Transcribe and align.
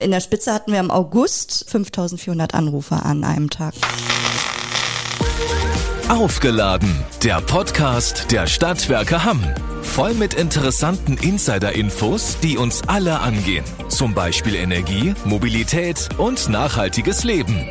In 0.00 0.12
der 0.12 0.20
Spitze 0.20 0.54
hatten 0.54 0.70
wir 0.70 0.78
im 0.78 0.92
August 0.92 1.64
5400 1.68 2.54
Anrufer 2.54 3.04
an 3.04 3.24
einem 3.24 3.50
Tag. 3.50 3.74
Aufgeladen, 6.08 7.04
der 7.24 7.40
Podcast 7.40 8.30
der 8.30 8.46
Stadtwerke 8.46 9.24
Hamm. 9.24 9.42
Voll 9.82 10.14
mit 10.14 10.34
interessanten 10.34 11.16
Insider-Infos, 11.16 12.38
die 12.40 12.58
uns 12.58 12.82
alle 12.86 13.18
angehen. 13.18 13.64
Zum 13.88 14.14
Beispiel 14.14 14.54
Energie, 14.54 15.14
Mobilität 15.24 16.08
und 16.16 16.48
nachhaltiges 16.48 17.24
Leben. 17.24 17.68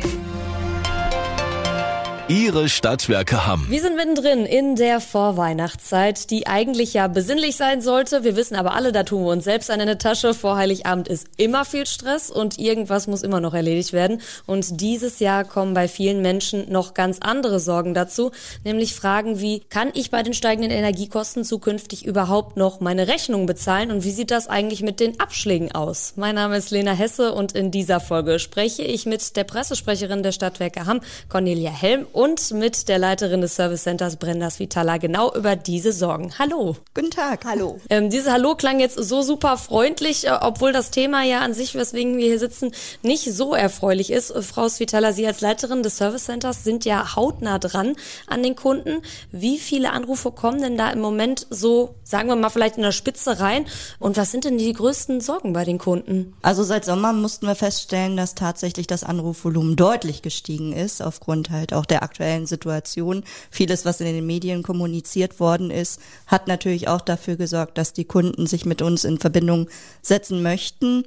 Ihre 2.30 2.68
Stadtwerke 2.68 3.46
Hamm. 3.46 3.64
Wir 3.70 3.80
sind 3.80 3.96
mittendrin 3.96 4.44
in 4.44 4.76
der 4.76 5.00
Vorweihnachtszeit, 5.00 6.28
die 6.28 6.46
eigentlich 6.46 6.92
ja 6.92 7.08
besinnlich 7.08 7.56
sein 7.56 7.80
sollte. 7.80 8.22
Wir 8.22 8.36
wissen 8.36 8.54
aber 8.54 8.74
alle, 8.74 8.92
da 8.92 9.02
tun 9.04 9.24
wir 9.24 9.32
uns 9.32 9.44
selbst 9.44 9.70
eine 9.70 9.84
in 9.84 9.86
der 9.86 9.96
Tasche. 9.96 10.34
Vor 10.34 10.58
Heiligabend 10.58 11.08
ist 11.08 11.26
immer 11.38 11.64
viel 11.64 11.86
Stress 11.86 12.30
und 12.30 12.58
irgendwas 12.58 13.06
muss 13.06 13.22
immer 13.22 13.40
noch 13.40 13.54
erledigt 13.54 13.94
werden. 13.94 14.20
Und 14.44 14.82
dieses 14.82 15.20
Jahr 15.20 15.44
kommen 15.44 15.72
bei 15.72 15.88
vielen 15.88 16.20
Menschen 16.20 16.70
noch 16.70 16.92
ganz 16.92 17.16
andere 17.20 17.60
Sorgen 17.60 17.94
dazu, 17.94 18.30
nämlich 18.62 18.94
Fragen 18.94 19.40
wie, 19.40 19.60
kann 19.60 19.88
ich 19.94 20.10
bei 20.10 20.22
den 20.22 20.34
steigenden 20.34 20.70
Energiekosten 20.70 21.44
zukünftig 21.44 22.04
überhaupt 22.04 22.58
noch 22.58 22.80
meine 22.80 23.08
Rechnung 23.08 23.46
bezahlen 23.46 23.90
und 23.90 24.04
wie 24.04 24.12
sieht 24.12 24.30
das 24.30 24.48
eigentlich 24.48 24.82
mit 24.82 25.00
den 25.00 25.18
Abschlägen 25.18 25.72
aus? 25.72 26.12
Mein 26.16 26.34
Name 26.34 26.58
ist 26.58 26.72
Lena 26.72 26.92
Hesse 26.92 27.32
und 27.32 27.52
in 27.52 27.70
dieser 27.70 28.00
Folge 28.00 28.38
spreche 28.38 28.82
ich 28.82 29.06
mit 29.06 29.34
der 29.34 29.44
Pressesprecherin 29.44 30.22
der 30.22 30.32
Stadtwerke 30.32 30.84
Hamm, 30.84 31.00
Cornelia 31.30 31.70
Helm 31.70 32.06
und 32.18 32.50
mit 32.50 32.88
der 32.88 32.98
Leiterin 32.98 33.42
des 33.42 33.54
Service 33.54 33.84
Centers 33.84 34.16
Brendas 34.16 34.58
Vitala 34.58 34.96
genau 34.96 35.32
über 35.36 35.54
diese 35.54 35.92
Sorgen. 35.92 36.32
Hallo. 36.36 36.74
Guten 36.92 37.12
Tag. 37.12 37.44
Hallo. 37.44 37.78
Ähm, 37.90 38.10
diese 38.10 38.32
Hallo 38.32 38.56
klang 38.56 38.80
jetzt 38.80 38.98
so 38.98 39.22
super 39.22 39.56
freundlich, 39.56 40.26
äh, 40.26 40.36
obwohl 40.40 40.72
das 40.72 40.90
Thema 40.90 41.22
ja 41.22 41.42
an 41.42 41.54
sich, 41.54 41.76
weswegen 41.76 42.16
wir 42.16 42.26
hier 42.26 42.40
sitzen, 42.40 42.72
nicht 43.04 43.32
so 43.32 43.54
erfreulich 43.54 44.10
ist. 44.10 44.32
Äh, 44.32 44.42
Frau 44.42 44.68
Svitala, 44.68 45.12
Sie 45.12 45.28
als 45.28 45.42
Leiterin 45.42 45.84
des 45.84 45.96
Service 45.96 46.24
Centers 46.24 46.64
sind 46.64 46.84
ja 46.84 47.14
hautnah 47.14 47.60
dran 47.60 47.94
an 48.26 48.42
den 48.42 48.56
Kunden. 48.56 49.02
Wie 49.30 49.60
viele 49.60 49.92
Anrufe 49.92 50.32
kommen 50.32 50.60
denn 50.60 50.76
da 50.76 50.90
im 50.90 50.98
Moment 50.98 51.46
so, 51.50 51.94
sagen 52.02 52.28
wir 52.28 52.34
mal, 52.34 52.50
vielleicht 52.50 52.78
in 52.78 52.82
der 52.82 52.90
Spitze 52.90 53.38
rein? 53.38 53.64
Und 54.00 54.16
was 54.16 54.32
sind 54.32 54.44
denn 54.44 54.58
die 54.58 54.72
größten 54.72 55.20
Sorgen 55.20 55.52
bei 55.52 55.64
den 55.64 55.78
Kunden? 55.78 56.34
Also 56.42 56.64
seit 56.64 56.84
Sommer 56.84 57.12
mussten 57.12 57.46
wir 57.46 57.54
feststellen, 57.54 58.16
dass 58.16 58.34
tatsächlich 58.34 58.88
das 58.88 59.04
Anrufvolumen 59.04 59.76
deutlich 59.76 60.20
gestiegen 60.22 60.72
ist, 60.72 61.00
aufgrund 61.00 61.50
halt 61.50 61.72
auch 61.72 61.86
der 61.86 62.07
aktuellen 62.08 62.46
Situation. 62.46 63.22
Vieles, 63.50 63.84
was 63.84 64.00
in 64.00 64.06
den 64.06 64.26
Medien 64.26 64.62
kommuniziert 64.62 65.40
worden 65.40 65.70
ist, 65.70 66.00
hat 66.26 66.48
natürlich 66.48 66.88
auch 66.88 67.02
dafür 67.02 67.36
gesorgt, 67.36 67.76
dass 67.76 67.92
die 67.92 68.06
Kunden 68.06 68.46
sich 68.46 68.64
mit 68.64 68.80
uns 68.80 69.04
in 69.04 69.18
Verbindung 69.18 69.68
setzen 70.00 70.42
möchten. 70.42 71.04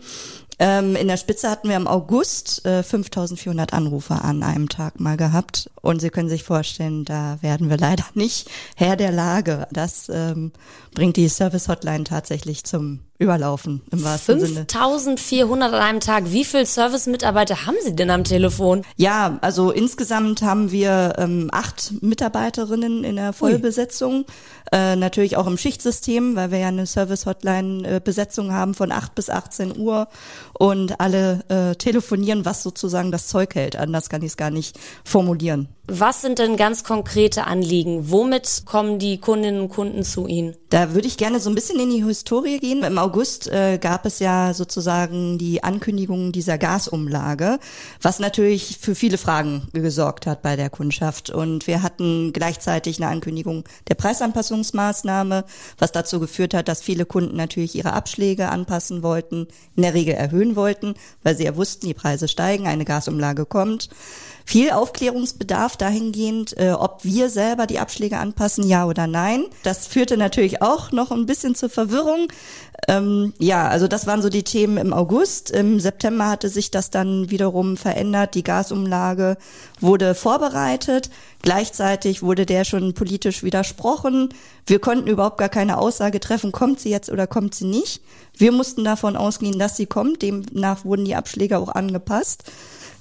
Ähm, 0.60 0.96
in 0.96 1.08
der 1.08 1.18
Spitze 1.18 1.50
hatten 1.50 1.70
wir 1.70 1.76
im 1.76 1.88
August 1.88 2.64
äh, 2.68 2.84
5400 2.84 3.74
Anrufer 3.74 4.24
an 4.24 4.44
einem 4.44 4.70
Tag 4.70 5.00
mal 5.00 5.18
gehabt. 5.18 5.72
Und 5.82 6.02
Sie 6.02 6.12
können 6.12 6.30
sich 6.30 6.44
vorstellen, 6.44 7.04
da 7.04 7.40
werden 7.42 7.72
wir 7.72 7.78
leider 7.78 8.06
nicht 8.14 8.48
Herr 8.76 8.96
der 8.96 9.12
Lage. 9.12 9.68
Das 9.72 10.08
ähm, 10.10 10.52
bringt 10.94 11.18
die 11.18 11.30
Service 11.30 11.68
Hotline 11.68 12.04
tatsächlich 12.04 12.64
zum 12.64 13.00
Überlaufen 13.22 13.84
im 13.92 14.04
wahrsten 14.04 14.40
5400 14.40 15.74
an 15.74 15.80
einem 15.80 16.00
Tag. 16.00 16.32
Wie 16.32 16.44
viele 16.44 16.66
Service-Mitarbeiter 16.66 17.68
haben 17.68 17.76
Sie 17.84 17.96
denn 17.96 18.10
am 18.10 18.24
Telefon? 18.24 18.82
Ja, 18.98 19.38
also 19.42 19.70
insgesamt 19.70 20.42
haben 20.42 20.72
wir 20.72 21.14
ähm, 21.20 21.50
acht 21.54 22.02
Mitarbeiterinnen 22.02 23.04
in 23.04 23.18
der 23.18 23.32
Vollbesetzung. 23.34 24.26
Äh, 24.72 24.96
natürlich 24.96 25.38
auch 25.38 25.46
im 25.46 25.60
Schichtsystem, 25.60 26.36
weil 26.36 26.50
wir 26.50 26.58
ja 26.58 26.70
eine 26.70 26.88
Service-Hotline-Besetzung 26.88 28.54
haben 28.54 28.74
von 28.74 28.92
8 28.92 29.14
bis 29.14 29.30
18 29.30 29.78
Uhr 29.78 30.08
und 30.58 31.00
alle 31.00 31.44
äh, 31.50 31.76
telefonieren, 31.76 32.44
was 32.44 32.64
sozusagen 32.64 33.12
das 33.12 33.28
Zeug 33.28 33.54
hält. 33.54 33.76
Anders 33.76 34.10
kann 34.10 34.24
ich 34.24 34.30
es 34.30 34.38
gar 34.38 34.50
nicht 34.50 34.80
formulieren. 35.04 35.70
Was 35.94 36.22
sind 36.22 36.40
denn 36.40 36.56
ganz 36.56 36.86
konkrete 36.86 37.48
Anliegen? 37.48 38.12
Womit 38.12 38.64
kommen 38.66 38.98
die 38.98 39.18
Kundinnen 39.18 39.60
und 39.60 39.70
Kunden 39.70 40.04
zu 40.04 40.26
Ihnen? 40.26 40.56
Da 40.70 40.94
würde 40.94 41.08
ich 41.08 41.18
gerne 41.18 41.42
so 41.42 41.50
ein 41.50 41.56
bisschen 41.56 41.82
in 41.82 41.90
die 41.90 42.06
Historie 42.06 42.60
gehen. 42.60 42.84
Im 42.84 42.98
August 42.98 43.11
äh, 43.48 43.78
gab 43.78 44.06
es 44.06 44.20
ja 44.20 44.54
sozusagen 44.54 45.38
die 45.38 45.64
Ankündigung 45.64 46.32
dieser 46.32 46.58
Gasumlage, 46.58 47.60
was 48.02 48.20
natürlich 48.20 48.78
für 48.80 48.96
viele 48.96 49.18
Fragen 49.18 49.68
gesorgt 49.74 50.26
hat 50.26 50.42
bei 50.42 50.56
der 50.56 50.70
Kundschaft. 50.70 51.30
Und 51.30 51.68
wir 51.68 51.84
hatten 51.84 52.34
gleichzeitig 52.34 53.02
eine 53.02 53.12
Ankündigung 53.12 53.64
der 53.88 53.96
Preisanpassungsmaßnahme, 53.96 55.46
was 55.78 55.92
dazu 55.92 56.20
geführt 56.20 56.54
hat, 56.54 56.68
dass 56.68 56.82
viele 56.82 57.06
Kunden 57.06 57.36
natürlich 57.36 57.76
ihre 57.76 57.94
Abschläge 57.94 58.50
anpassen 58.50 59.04
wollten, 59.04 59.48
in 59.76 59.84
der 59.84 59.94
Regel 59.94 60.16
erhöhen 60.16 60.56
wollten, 60.56 60.96
weil 61.24 61.38
sie 61.38 61.46
ja 61.46 61.56
wussten, 61.56 61.88
die 61.88 61.94
Preise 61.94 62.28
steigen, 62.28 62.68
eine 62.68 62.86
Gasumlage 62.86 63.46
kommt 63.46 63.90
viel 64.46 64.72
Aufklärungsbedarf 64.72 65.78
dahingehend, 65.78 66.58
äh, 66.58 66.72
ob 66.72 67.04
wir 67.04 67.30
selber 67.30 67.68
die 67.68 67.80
Abschläge 67.80 68.18
anpassen, 68.18 68.68
ja 68.68 68.86
oder 68.86 69.08
nein. 69.08 69.46
Das 69.64 69.88
führte 69.88 70.18
natürlich 70.18 70.62
auch 70.62 70.92
noch 70.92 71.12
ein 71.12 71.26
bisschen 71.26 71.56
zur 71.56 71.70
Verwirrung. 71.70 72.28
Ähm, 72.88 73.34
ja, 73.38 73.68
also 73.68 73.88
das 73.88 74.08
waren 74.08 74.22
so 74.22 74.30
die 74.30 74.44
Themen 74.44 74.78
im 74.78 74.94
August. 74.94 75.52
Im 75.52 75.80
September 75.80 76.30
hatte 76.30 76.50
sich 76.50 76.72
das 76.72 76.90
dann 76.90 77.30
wiederum 77.30 77.78
verändert. 77.78 78.36
Die 78.36 78.44
Gasumlage 78.44 79.38
wurde 79.80 80.16
vorbereitet. 80.16 81.10
Gleichzeitig 81.42 82.24
wurde 82.24 82.46
der 82.46 82.66
schon 82.66 82.94
politisch 82.94 83.44
widersprochen. 83.44 84.30
Wir 84.66 84.80
konnten 84.80 85.08
überhaupt 85.08 85.38
gar 85.38 85.50
keine 85.50 85.78
Aussage 85.78 86.20
treffen, 86.20 86.52
kommt 86.52 86.80
sie 86.80 86.90
jetzt 86.90 87.10
oder 87.10 87.28
kommt 87.28 87.56
sie 87.56 87.66
nicht. 87.66 88.02
Wir 88.36 88.52
mussten 88.52 88.84
davon 88.84 89.16
ausgehen, 89.16 89.60
dass 89.60 89.78
sie 89.78 89.86
kommt. 89.86 90.22
Demnach 90.22 90.86
wurden 90.86 91.06
die 91.06 91.16
Abschläge 91.16 91.58
auch 91.58 91.70
angepasst 91.70 92.44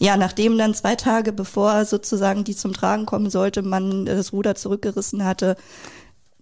ja, 0.01 0.17
nachdem 0.17 0.57
dann 0.57 0.75
zwei 0.75 0.97
Tage 0.97 1.33
bevor 1.33 1.85
sozusagen 1.85 2.43
die 2.43 2.57
zum 2.57 2.73
Tragen 2.73 3.05
kommen 3.05 3.29
sollte, 3.29 3.63
man 3.63 4.07
das 4.07 4.33
Ruder 4.33 4.55
zurückgerissen 4.55 5.25
hatte, 5.25 5.57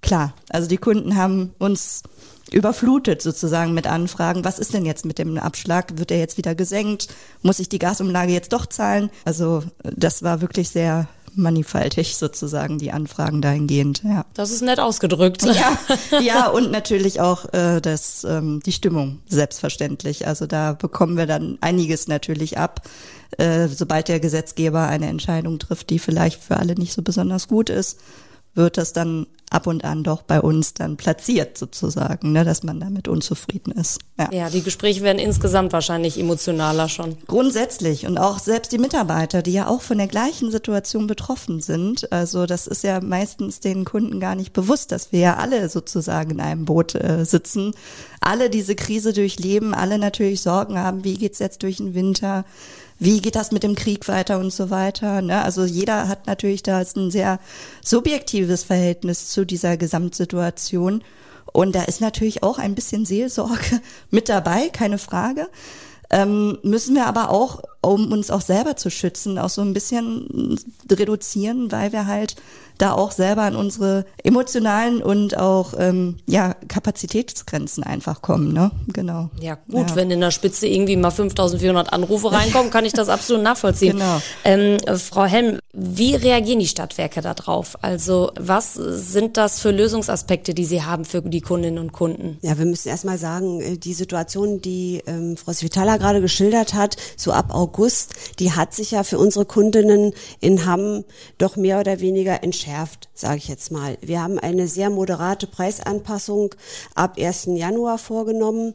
klar, 0.01 0.33
also 0.49 0.69
die 0.69 0.77
Kunden 0.77 1.17
haben 1.17 1.55
uns 1.59 2.05
überflutet 2.53 3.21
sozusagen 3.21 3.75
mit 3.75 3.87
Anfragen. 3.87 4.45
Was 4.45 4.59
ist 4.59 4.73
denn 4.75 4.87
jetzt 4.87 5.05
mit 5.05 5.19
dem 5.19 5.37
Abschlag? 5.39 5.99
Wird 5.99 6.11
er 6.13 6.19
jetzt 6.19 6.39
wieder 6.39 6.55
gesenkt? 6.55 7.09
Muss 7.43 7.59
ich 7.59 7.69
die 7.69 7.81
Gasumlage 7.81 8.33
jetzt 8.33 8.53
doch 8.53 8.65
zahlen? 8.65 9.11
Also 9.25 9.65
das 9.83 10.23
war 10.23 10.41
wirklich 10.41 10.71
sehr 10.71 11.09
mannigfaltig 11.39 12.17
sozusagen 12.17 12.79
die 12.79 12.93
Anfragen 12.93 13.41
dahingehend. 13.41 14.03
Ja. 14.05 14.27
Das 14.35 14.51
ist 14.51 14.63
nett 14.63 14.81
ausgedrückt. 14.81 15.43
Ja, 15.45 15.79
ja 16.21 16.49
und 16.49 16.71
natürlich 16.71 17.21
auch 17.21 17.53
äh, 17.53 17.81
das, 17.81 18.25
ähm, 18.25 18.61
die 18.65 18.73
Stimmung, 18.73 19.21
selbstverständlich. 19.29 20.27
Also 20.27 20.47
da 20.47 20.73
bekommen 20.73 21.17
wir 21.17 21.27
dann 21.27 21.59
einiges 21.61 22.09
natürlich 22.09 22.59
ab, 22.59 22.83
äh, 23.39 23.69
sobald 23.69 24.09
der 24.09 24.21
Gesetzgeber 24.21 24.87
eine 24.89 25.07
Entscheidung 25.07 25.59
trifft, 25.59 25.91
die 25.91 25.99
vielleicht 25.99 26.43
für 26.43 26.57
alle 26.57 26.75
nicht 26.75 26.93
so 26.93 27.03
besonders 27.03 27.49
gut 27.49 27.71
ist 27.71 27.99
wird 28.55 28.77
das 28.77 28.93
dann 28.93 29.27
ab 29.51 29.67
und 29.67 29.85
an 29.85 30.05
doch 30.05 30.23
bei 30.23 30.41
uns 30.41 30.75
dann 30.75 30.97
platziert 30.97 31.57
sozusagen, 31.57 32.33
ne, 32.33 32.45
dass 32.45 32.63
man 32.63 32.81
damit 32.81 33.09
unzufrieden 33.09 33.73
ist. 33.73 33.99
Ja. 34.19 34.29
ja, 34.33 34.51
die 34.51 34.63
Gespräche 34.63 35.03
werden 35.03 35.19
insgesamt 35.19 35.73
wahrscheinlich 35.73 36.19
emotionaler 36.19 36.89
schon. 36.89 37.17
Grundsätzlich 37.27 38.07
und 38.07 38.19
auch 38.19 38.39
selbst 38.39 38.73
die 38.73 38.79
Mitarbeiter, 38.79 39.43
die 39.43 39.53
ja 39.53 39.69
auch 39.69 39.81
von 39.81 39.99
der 39.99 40.07
gleichen 40.07 40.51
Situation 40.51 41.07
betroffen 41.07 41.61
sind. 41.61 42.13
Also 42.13 42.47
das 42.47 42.67
ist 42.67 42.85
ja 42.85 43.01
meistens 43.01 43.61
den 43.61 43.85
Kunden 43.85 44.21
gar 44.21 44.35
nicht 44.35 44.53
bewusst, 44.53 44.93
dass 44.93 45.13
wir 45.13 45.21
ja 45.21 45.37
alle 45.37 45.69
sozusagen 45.69 46.33
in 46.33 46.41
einem 46.41 46.65
Boot 46.65 46.95
äh, 46.95 47.25
sitzen, 47.25 47.73
alle 48.21 48.51
diese 48.51 48.75
Krise 48.75 49.13
durchleben, 49.13 49.73
alle 49.75 49.99
natürlich 49.99 50.43
Sorgen 50.43 50.79
haben, 50.79 51.05
wie 51.05 51.15
geht's 51.15 51.39
jetzt 51.39 51.63
durch 51.63 51.79
den 51.79 51.95
Winter? 51.95 52.45
Wie 52.99 53.21
geht 53.21 53.37
das 53.37 53.53
mit 53.53 53.63
dem 53.63 53.75
Krieg 53.75 54.09
weiter 54.09 54.39
und 54.39 54.53
so 54.53 54.71
weiter. 54.71 55.23
Ne? 55.23 55.43
Also 55.43 55.65
jeder 55.65 56.09
hat 56.09 56.27
natürlich 56.27 56.63
da 56.63 56.79
ein 56.79 57.11
sehr 57.11 57.39
subjektives 57.85 58.65
Verhältnis 58.65 59.29
zu 59.29 59.45
dieser 59.45 59.77
Gesamtsituation. 59.77 61.03
Und 61.53 61.75
da 61.75 61.85
ist 61.85 62.01
natürlich 62.01 62.43
auch 62.43 62.59
ein 62.59 62.75
bisschen 62.75 63.05
Seelsorge 63.05 63.81
mit 64.11 64.29
dabei, 64.29 64.69
keine 64.69 64.99
Frage. 64.99 65.49
Ähm, 66.11 66.59
müssen 66.63 66.95
wir 66.95 67.07
aber 67.07 67.31
auch, 67.31 67.63
um 67.81 68.13
uns 68.13 68.31
auch 68.31 68.41
selber 68.41 68.77
zu 68.77 68.91
schützen, 68.91 69.39
auch 69.39 69.51
so 69.51 69.63
ein 69.63 69.73
bisschen 69.73 70.59
reduzieren, 70.91 71.71
weil 71.71 71.93
wir 71.93 72.07
halt 72.07 72.37
da 72.79 72.93
auch 72.93 73.11
selber 73.11 73.43
an 73.43 73.57
unsere 73.57 74.07
emotionalen 74.23 75.03
und 75.03 75.37
auch 75.37 75.75
ähm, 75.77 76.17
ja 76.27 76.55
Kapazitätsgrenzen 76.69 77.83
einfach 77.83 78.23
kommen. 78.23 78.53
Ne? 78.53 78.71
Genau. 78.89 79.31
Ja 79.41 79.59
gut, 79.71 79.91
ja. 79.91 79.97
wenn 79.97 80.11
in 80.11 80.21
der 80.21 80.31
Spitze 80.31 80.67
irgendwie 80.67 80.97
mal 80.97 81.11
5.400 81.11 81.89
Anrufe 81.89 82.33
reinkommen, 82.33 82.71
kann 82.71 82.85
ich 82.85 82.93
das 82.93 83.09
absolut 83.09 83.43
nachvollziehen. 83.43 83.99
Genau. 83.99 84.23
Ähm, 84.45 84.79
Frau 84.97 85.25
Helm, 85.25 85.59
wie 85.73 86.15
reagieren 86.15 86.61
die 86.61 86.69
Stadtwerke 86.69 87.21
darauf? 87.21 87.77
Also 87.83 88.31
was 88.39 88.75
sind 88.75 89.37
das 89.37 89.61
für 89.61 89.71
Lösungsaspekte, 89.71 90.55
die 90.55 90.65
Sie 90.65 90.83
haben 90.83 91.05
für 91.05 91.23
die 91.23 91.41
Kundinnen 91.41 91.79
und 91.79 91.93
Kunden? 91.93 92.39
Ja, 92.43 92.59
wir 92.59 92.67
müssen 92.67 92.89
erstmal 92.89 93.19
sagen, 93.19 93.61
äh, 93.61 93.77
die 93.77 93.95
Situation, 93.95 94.63
die 94.63 95.03
ähm, 95.07 95.37
Frau 95.37 95.53
Svitala 95.53 95.97
gerade 95.97 96.21
geschildert 96.21 96.75
hat, 96.75 96.97
so 97.17 97.33
ab 97.33 97.53
August, 97.53 97.68
die 98.39 98.53
hat 98.53 98.75
sich 98.75 98.93
ja 98.93 99.05
für 99.05 99.19
unsere 99.19 99.45
Kundinnen 99.45 100.13
in 100.41 100.67
Hamm 100.67 101.05
doch 101.39 101.57
mehr 101.57 101.81
oder 101.81 102.01
weniger 102.01 102.43
entschärft. 102.43 103.08
Sage 103.19 103.39
ich 103.39 103.49
jetzt 103.49 103.73
mal. 103.73 103.99
Wir 104.01 104.23
haben 104.23 104.39
eine 104.39 104.69
sehr 104.69 104.91
moderate 104.91 105.49
Preisanpassung 105.49 106.55
ab 106.95 107.17
1. 107.19 107.49
Januar 107.55 107.99
vorgenommen. 107.99 108.75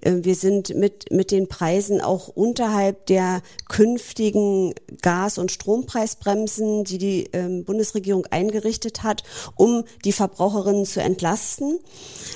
Äh, 0.00 0.16
wir 0.22 0.34
sind 0.34 0.74
mit, 0.74 1.12
mit 1.12 1.30
den 1.30 1.48
Preisen 1.48 2.00
auch 2.00 2.28
unterhalb 2.28 3.06
der 3.06 3.40
künftigen 3.68 4.74
Gas- 5.00 5.38
und 5.38 5.52
Strompreisbremsen, 5.52 6.84
die 6.84 6.98
die 6.98 7.30
ähm, 7.32 7.64
Bundesregierung 7.64 8.26
eingerichtet 8.26 9.04
hat, 9.04 9.22
um 9.54 9.84
die 10.04 10.12
Verbraucherinnen 10.12 10.86
zu 10.86 11.00
entlasten. 11.00 11.78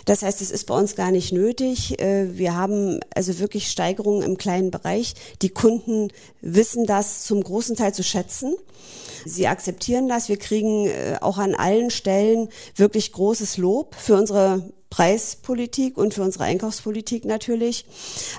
Das 0.05 0.23
heißt, 0.23 0.41
es 0.41 0.53
ist 0.53 0.67
bei 0.67 0.79
uns 0.79 0.95
gar 0.95 1.11
nicht 1.11 1.33
nötig. 1.33 1.99
Äh, 2.01 2.39
wir 2.39 2.55
haben 2.55 3.01
also 3.15 3.41
wirklich 3.41 3.69
Steigerungen 3.69 4.23
im 4.23 4.39
kleinen 4.39 4.71
Bereich. 4.71 5.15
Die 5.43 5.51
Kunden 5.51 6.13
wissen 6.41 6.87
das 6.87 7.25
zum 7.25 7.43
großen 7.43 7.75
Teil 7.75 7.93
zu 7.93 8.05
schätzen. 8.05 8.55
Sie 9.25 9.47
akzeptieren 9.47 10.09
das. 10.09 10.29
Wir 10.29 10.39
kriegen 10.39 10.87
äh, 10.87 11.19
auch 11.21 11.39
an 11.39 11.55
allen 11.55 11.91
Stellen 11.91 12.49
wirklich 12.77 13.13
großes 13.13 13.57
Lob 13.57 13.95
für 13.95 14.17
unsere 14.17 14.73
Preispolitik 14.91 15.99
und 15.99 16.15
für 16.15 16.23
unsere 16.23 16.45
Einkaufspolitik 16.45 17.25
natürlich. 17.25 17.85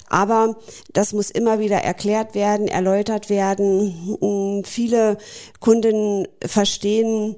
Aber 0.09 0.57
das 0.93 1.13
muss 1.13 1.29
immer 1.29 1.59
wieder 1.59 1.77
erklärt 1.77 2.33
werden, 2.33 2.67
erläutert 2.67 3.29
werden. 3.29 4.17
Hm, 4.19 4.63
viele 4.65 5.17
Kunden 5.59 6.27
verstehen 6.43 7.35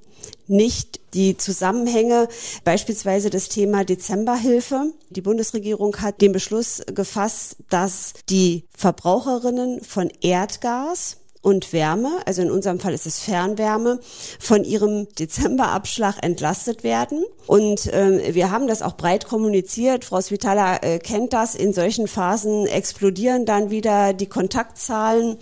nicht 0.47 0.99
die 1.13 1.37
Zusammenhänge, 1.37 2.27
beispielsweise 2.63 3.29
das 3.29 3.49
Thema 3.49 3.83
Dezemberhilfe. 3.83 4.93
Die 5.09 5.21
Bundesregierung 5.21 5.97
hat 5.97 6.21
den 6.21 6.31
Beschluss 6.31 6.81
gefasst, 6.93 7.57
dass 7.69 8.13
die 8.29 8.65
Verbraucherinnen 8.77 9.81
von 9.81 10.11
Erdgas 10.21 11.17
und 11.41 11.73
Wärme, 11.73 12.19
also 12.25 12.41
in 12.41 12.51
unserem 12.51 12.79
Fall 12.79 12.93
ist 12.93 13.05
es 13.05 13.19
Fernwärme, 13.19 13.99
von 14.39 14.63
ihrem 14.63 15.07
Dezemberabschlag 15.15 16.17
entlastet 16.21 16.83
werden. 16.83 17.25
Und 17.47 17.87
äh, 17.87 18.33
wir 18.33 18.51
haben 18.51 18.67
das 18.67 18.81
auch 18.81 18.95
breit 18.95 19.27
kommuniziert. 19.27 20.05
Frau 20.05 20.21
Svitala 20.21 20.77
äh, 20.77 20.99
kennt 20.99 21.33
das. 21.33 21.55
In 21.55 21.73
solchen 21.73 22.07
Phasen 22.07 22.67
explodieren 22.67 23.45
dann 23.45 23.71
wieder 23.71 24.13
die 24.13 24.27
Kontaktzahlen. 24.27 25.37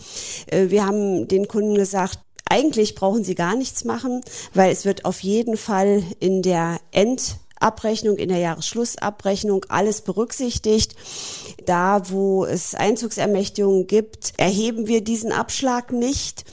Äh, 0.47 0.69
wir 0.69 0.85
haben 0.85 1.27
den 1.27 1.47
Kunden 1.47 1.75
gesagt, 1.75 2.19
eigentlich 2.49 2.95
brauchen 2.95 3.23
sie 3.23 3.35
gar 3.35 3.55
nichts 3.55 3.85
machen, 3.85 4.21
weil 4.53 4.71
es 4.71 4.85
wird 4.85 5.05
auf 5.05 5.19
jeden 5.19 5.55
Fall 5.55 6.03
in 6.19 6.41
der 6.41 6.79
End 6.91 7.37
Abrechnung, 7.59 8.17
in 8.17 8.29
der 8.29 8.39
Jahresschlussabrechnung 8.39 9.65
alles 9.69 10.01
berücksichtigt. 10.01 10.95
Da, 11.65 12.09
wo 12.09 12.45
es 12.45 12.75
Einzugsermächtigungen 12.75 13.87
gibt, 13.87 14.33
erheben 14.37 14.87
wir 14.87 15.03
diesen 15.03 15.31
Abschlag 15.31 15.91
nicht. 15.91 16.45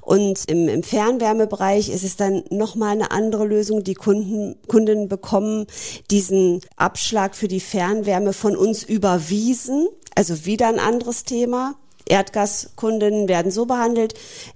Und 0.00 0.44
im, 0.48 0.68
im 0.68 0.82
Fernwärmebereich 0.82 1.88
ist 1.88 2.04
es 2.04 2.16
dann 2.16 2.44
nochmal 2.50 2.92
eine 2.92 3.10
andere 3.10 3.44
Lösung. 3.44 3.84
Die 3.84 3.94
Kunden, 3.94 4.56
Kunden 4.66 5.08
bekommen 5.08 5.66
diesen 6.10 6.60
Abschlag 6.76 7.36
für 7.36 7.48
die 7.48 7.60
Fernwärme 7.60 8.32
von 8.32 8.56
uns 8.56 8.82
überwiesen. 8.82 9.88
Also 10.14 10.46
wieder 10.46 10.68
ein 10.68 10.78
anderes 10.78 11.24
Thema. 11.24 11.74
Erdgaskunden 12.06 13.28
werden 13.28 13.50
so 13.50 13.64
behandelt, 13.64 14.12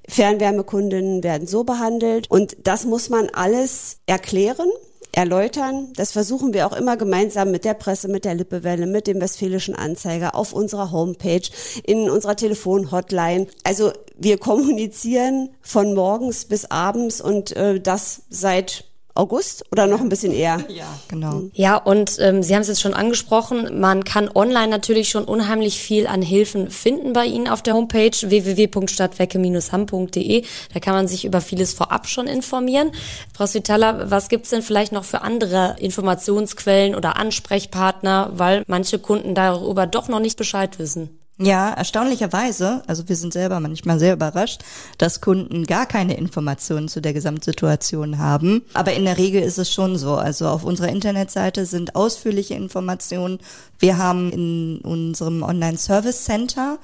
Fernwärmekunden 0.07 1.23
werden 1.25 1.47
so 1.47 1.65
behandelt. 1.65 2.31
Und 2.31 2.57
das 2.65 2.85
muss 2.85 3.09
man 3.09 3.31
alles 3.31 3.99
erklären 4.07 4.69
erläutern. 5.19 5.93
Das 5.97 6.12
versuchen 6.12 6.55
wir 6.55 6.65
auch 6.65 6.73
immer 6.73 6.97
gemeinsam 6.97 7.50
mit 7.50 7.65
der 7.65 7.75
Presse, 7.75 8.06
mit 8.06 8.25
der 8.25 8.37
Lippewelle, 8.37 8.87
mit 8.87 9.09
dem 9.09 9.20
Westfälischen 9.20 9.75
Anzeiger 9.75 10.37
auf 10.37 10.53
unserer 10.53 10.93
Homepage, 10.93 11.43
in 11.82 12.09
unserer 12.09 12.37
Telefonhotline. 12.37 13.49
Also 13.65 13.93
wir 14.17 14.38
kommunizieren 14.38 15.50
von 15.61 15.93
morgens 15.94 16.44
bis 16.44 16.67
abends 16.67 17.20
und 17.20 17.56
äh, 17.56 17.81
das 17.81 18.23
seit 18.31 18.85
August 19.19 19.65
oder 19.73 19.87
noch 19.87 20.00
ein 20.00 20.09
bisschen 20.09 20.32
eher? 20.32 20.65
Ja, 20.69 20.87
genau. 21.09 21.43
Ja, 21.53 21.76
und 21.76 22.17
ähm, 22.20 22.43
Sie 22.43 22.55
haben 22.55 22.62
es 22.62 22.69
jetzt 22.69 22.81
schon 22.81 22.94
angesprochen, 22.94 23.79
man 23.81 24.05
kann 24.05 24.31
online 24.32 24.69
natürlich 24.69 25.09
schon 25.09 25.25
unheimlich 25.25 25.81
viel 25.81 26.06
an 26.06 26.23
Hilfen 26.23 26.70
finden 26.70 27.12
bei 27.12 27.26
Ihnen 27.26 27.49
auf 27.49 27.62
der 27.62 27.75
Homepage 27.75 28.12
www.stadtwerke-hamm.de. 28.12 30.44
Da 30.73 30.81
kann 30.81 30.94
man 30.94 31.09
sich 31.09 31.25
über 31.25 31.41
vieles 31.41 31.75
vorab 31.75 32.06
schon 32.06 32.29
informieren. 32.29 32.93
Frau 33.35 33.47
Svitala, 33.47 34.09
was 34.11 34.29
gibt's 34.29 34.50
denn 34.50 34.62
vielleicht 34.62 34.93
noch 34.93 35.05
für 35.05 35.23
andere 35.23 35.75
Informationsquellen 35.81 36.94
oder 36.94 37.17
Ansprechpartner, 37.17 38.31
weil 38.35 38.62
manche 38.67 39.00
Kunden 39.00 39.35
darüber 39.35 39.87
doch 39.87 40.09
noch 40.09 40.21
nicht 40.21 40.37
Bescheid 40.37 40.79
wissen? 40.79 41.19
Ja, 41.40 41.73
erstaunlicherweise, 41.73 42.82
also 42.88 43.08
wir 43.08 43.14
sind 43.14 43.32
selber 43.32 43.61
manchmal 43.61 44.00
sehr 44.00 44.14
überrascht, 44.14 44.62
dass 44.99 45.20
Kunden 45.20 45.67
gar 45.67 45.87
keine 45.87 46.17
Informationen 46.17 46.88
zu 46.88 47.00
der 47.00 47.12
Gesamtsituation 47.12 48.19
haben. 48.19 48.64
Aber 48.75 48.93
in 48.93 49.05
der 49.05 49.19
Regel 49.19 49.43
ist 49.43 49.56
es 49.56 49.73
schon 49.73 49.96
so. 49.99 50.17
Also 50.17 50.49
auf 50.49 50.64
unserer 50.64 50.88
Internetseite 50.88 51.64
sind 51.64 51.94
ausführliche 51.94 52.55
Informationen. 52.55 53.38
Wir 53.79 53.99
haben 53.99 54.32
in 54.32 54.79
unserem 54.82 55.44
Online-Service 55.44 56.25
Center 56.25 56.79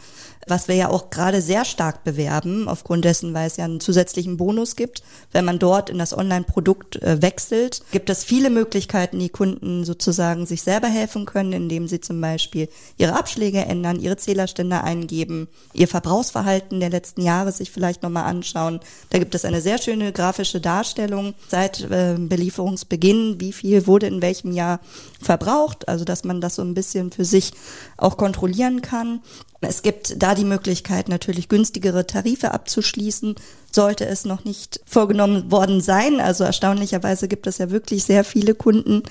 was 0.46 0.68
wir 0.68 0.74
ja 0.74 0.88
auch 0.88 1.10
gerade 1.10 1.40
sehr 1.40 1.64
stark 1.64 2.04
bewerben, 2.04 2.68
aufgrund 2.68 3.04
dessen, 3.04 3.34
weil 3.34 3.46
es 3.46 3.56
ja 3.56 3.64
einen 3.64 3.80
zusätzlichen 3.80 4.36
Bonus 4.36 4.76
gibt. 4.76 5.02
Wenn 5.32 5.44
man 5.44 5.58
dort 5.58 5.90
in 5.90 5.98
das 5.98 6.16
Online-Produkt 6.16 7.02
äh, 7.02 7.22
wechselt, 7.22 7.82
gibt 7.92 8.10
es 8.10 8.24
viele 8.24 8.50
Möglichkeiten, 8.50 9.18
die 9.18 9.28
Kunden 9.28 9.84
sozusagen 9.84 10.46
sich 10.46 10.62
selber 10.62 10.88
helfen 10.88 11.26
können, 11.26 11.52
indem 11.52 11.88
sie 11.88 12.00
zum 12.00 12.20
Beispiel 12.20 12.68
ihre 12.96 13.16
Abschläge 13.16 13.64
ändern, 13.64 14.00
ihre 14.00 14.16
Zählerstände 14.16 14.82
eingeben, 14.82 15.48
ihr 15.72 15.88
Verbrauchsverhalten 15.88 16.80
der 16.80 16.90
letzten 16.90 17.22
Jahre 17.22 17.52
sich 17.52 17.70
vielleicht 17.70 18.02
nochmal 18.02 18.24
anschauen. 18.24 18.80
Da 19.10 19.18
gibt 19.18 19.34
es 19.34 19.44
eine 19.44 19.60
sehr 19.60 19.78
schöne 19.78 20.12
grafische 20.12 20.60
Darstellung 20.60 21.34
seit 21.48 21.80
äh, 21.90 22.16
Belieferungsbeginn, 22.18 23.40
wie 23.40 23.52
viel 23.52 23.86
wurde 23.86 24.06
in 24.06 24.22
welchem 24.22 24.52
Jahr 24.52 24.80
verbraucht, 25.20 25.88
also 25.88 26.04
dass 26.04 26.24
man 26.24 26.40
das 26.40 26.56
so 26.56 26.62
ein 26.62 26.74
bisschen 26.74 27.10
für 27.10 27.24
sich 27.24 27.52
auch 27.96 28.16
kontrollieren 28.16 28.82
kann. 28.82 29.20
Es 29.60 29.82
gibt 29.82 30.22
da 30.22 30.34
die 30.34 30.44
Möglichkeit, 30.44 31.08
natürlich 31.08 31.48
günstigere 31.48 32.06
Tarife 32.06 32.52
abzuschließen, 32.52 33.34
sollte 33.70 34.06
es 34.06 34.24
noch 34.24 34.44
nicht 34.44 34.80
vorgenommen 34.84 35.50
worden 35.50 35.80
sein. 35.80 36.20
Also 36.20 36.44
erstaunlicherweise 36.44 37.28
gibt 37.28 37.46
es 37.46 37.58
ja 37.58 37.70
wirklich 37.70 38.04
sehr 38.04 38.24
viele 38.24 38.54
Kunden, 38.54 39.02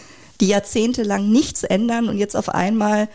die 0.42 0.48
jahrzehntelang 0.48 1.30
nichts 1.30 1.64
ändern 1.64 2.10
und 2.10 2.18
jetzt 2.18 2.36
auf 2.36 2.50
einmal 2.50 3.08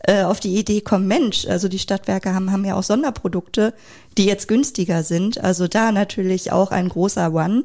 äh, 0.00 0.22
auf 0.22 0.40
die 0.40 0.56
Idee 0.56 0.80
kommen, 0.80 1.06
Mensch, 1.06 1.46
also 1.46 1.68
die 1.68 1.78
Stadtwerke 1.78 2.34
haben, 2.34 2.52
haben 2.52 2.64
ja 2.64 2.74
auch 2.74 2.82
Sonderprodukte, 2.82 3.72
die 4.18 4.26
jetzt 4.26 4.48
günstiger 4.48 5.02
sind. 5.02 5.42
Also 5.42 5.68
da 5.68 5.92
natürlich 5.92 6.52
auch 6.52 6.70
ein 6.70 6.88
großer 6.88 7.32
One 7.32 7.64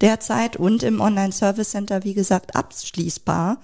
derzeit 0.00 0.56
und 0.56 0.82
im 0.82 1.00
Online-Service 1.00 1.70
Center, 1.70 2.04
wie 2.04 2.14
gesagt, 2.14 2.54
abschließbar 2.54 3.58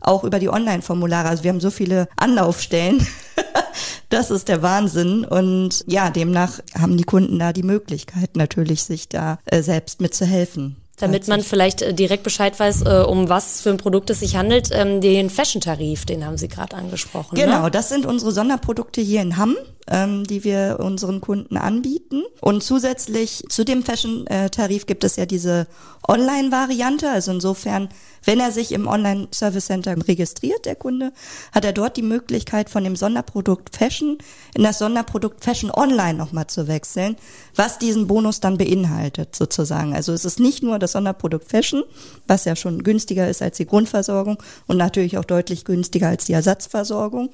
auch 0.00 0.24
über 0.24 0.38
die 0.38 0.48
Online-Formulare. 0.48 1.28
Also 1.28 1.44
wir 1.44 1.50
haben 1.50 1.60
so 1.60 1.70
viele 1.70 2.08
Anlaufstellen. 2.16 3.06
das 4.08 4.30
ist 4.30 4.48
der 4.48 4.62
Wahnsinn. 4.62 5.24
Und 5.24 5.84
ja, 5.86 6.10
demnach 6.10 6.60
haben 6.78 6.96
die 6.96 7.04
Kunden 7.04 7.38
da 7.38 7.52
die 7.52 7.62
Möglichkeit 7.62 8.36
natürlich, 8.36 8.82
sich 8.82 9.08
da 9.08 9.38
äh, 9.46 9.62
selbst 9.62 10.00
mitzuhelfen. 10.00 10.76
Damit 11.00 11.28
man 11.28 11.42
vielleicht 11.42 11.80
äh, 11.80 11.94
direkt 11.94 12.24
Bescheid 12.24 12.58
weiß, 12.58 12.82
äh, 12.82 13.04
um 13.06 13.28
was 13.28 13.62
für 13.62 13.70
ein 13.70 13.78
Produkt 13.78 14.10
es 14.10 14.20
sich 14.20 14.36
handelt, 14.36 14.68
ähm, 14.72 15.00
den 15.00 15.30
Fashion-Tarif, 15.30 16.04
den 16.04 16.26
haben 16.26 16.36
Sie 16.36 16.48
gerade 16.48 16.76
angesprochen. 16.76 17.36
Ne? 17.36 17.44
Genau, 17.44 17.62
ne? 17.62 17.70
das 17.70 17.88
sind 17.88 18.04
unsere 18.04 18.32
Sonderprodukte 18.32 19.00
hier 19.00 19.22
in 19.22 19.38
Hamm, 19.38 19.56
ähm, 19.90 20.24
die 20.24 20.44
wir 20.44 20.78
unseren 20.80 21.20
Kunden 21.20 21.56
anbieten. 21.56 22.22
Und 22.40 22.62
zusätzlich 22.62 23.44
zu 23.48 23.64
dem 23.64 23.82
Fashion-Tarif 23.82 24.86
gibt 24.86 25.04
es 25.04 25.16
ja 25.16 25.26
diese 25.26 25.66
Online-Variante. 26.06 27.10
Also 27.10 27.32
insofern 27.32 27.88
wenn 28.24 28.40
er 28.40 28.52
sich 28.52 28.72
im 28.72 28.86
Online-Service 28.86 29.66
Center 29.66 29.96
registriert, 30.06 30.66
der 30.66 30.76
Kunde, 30.76 31.12
hat 31.52 31.64
er 31.64 31.72
dort 31.72 31.96
die 31.96 32.02
Möglichkeit, 32.02 32.68
von 32.68 32.84
dem 32.84 32.96
Sonderprodukt 32.96 33.74
Fashion 33.74 34.18
in 34.54 34.62
das 34.62 34.78
Sonderprodukt 34.78 35.42
Fashion 35.42 35.70
Online 35.70 36.14
nochmal 36.14 36.46
zu 36.46 36.68
wechseln, 36.68 37.16
was 37.54 37.78
diesen 37.78 38.06
Bonus 38.06 38.40
dann 38.40 38.58
beinhaltet, 38.58 39.34
sozusagen. 39.34 39.94
Also 39.94 40.12
es 40.12 40.24
ist 40.24 40.40
nicht 40.40 40.62
nur 40.62 40.78
das 40.78 40.92
Sonderprodukt 40.92 41.50
Fashion, 41.50 41.82
was 42.26 42.44
ja 42.44 42.56
schon 42.56 42.82
günstiger 42.82 43.28
ist 43.28 43.42
als 43.42 43.56
die 43.56 43.66
Grundversorgung 43.66 44.38
und 44.66 44.76
natürlich 44.76 45.16
auch 45.18 45.24
deutlich 45.24 45.64
günstiger 45.64 46.08
als 46.08 46.24
die 46.26 46.34
Ersatzversorgung. 46.34 47.30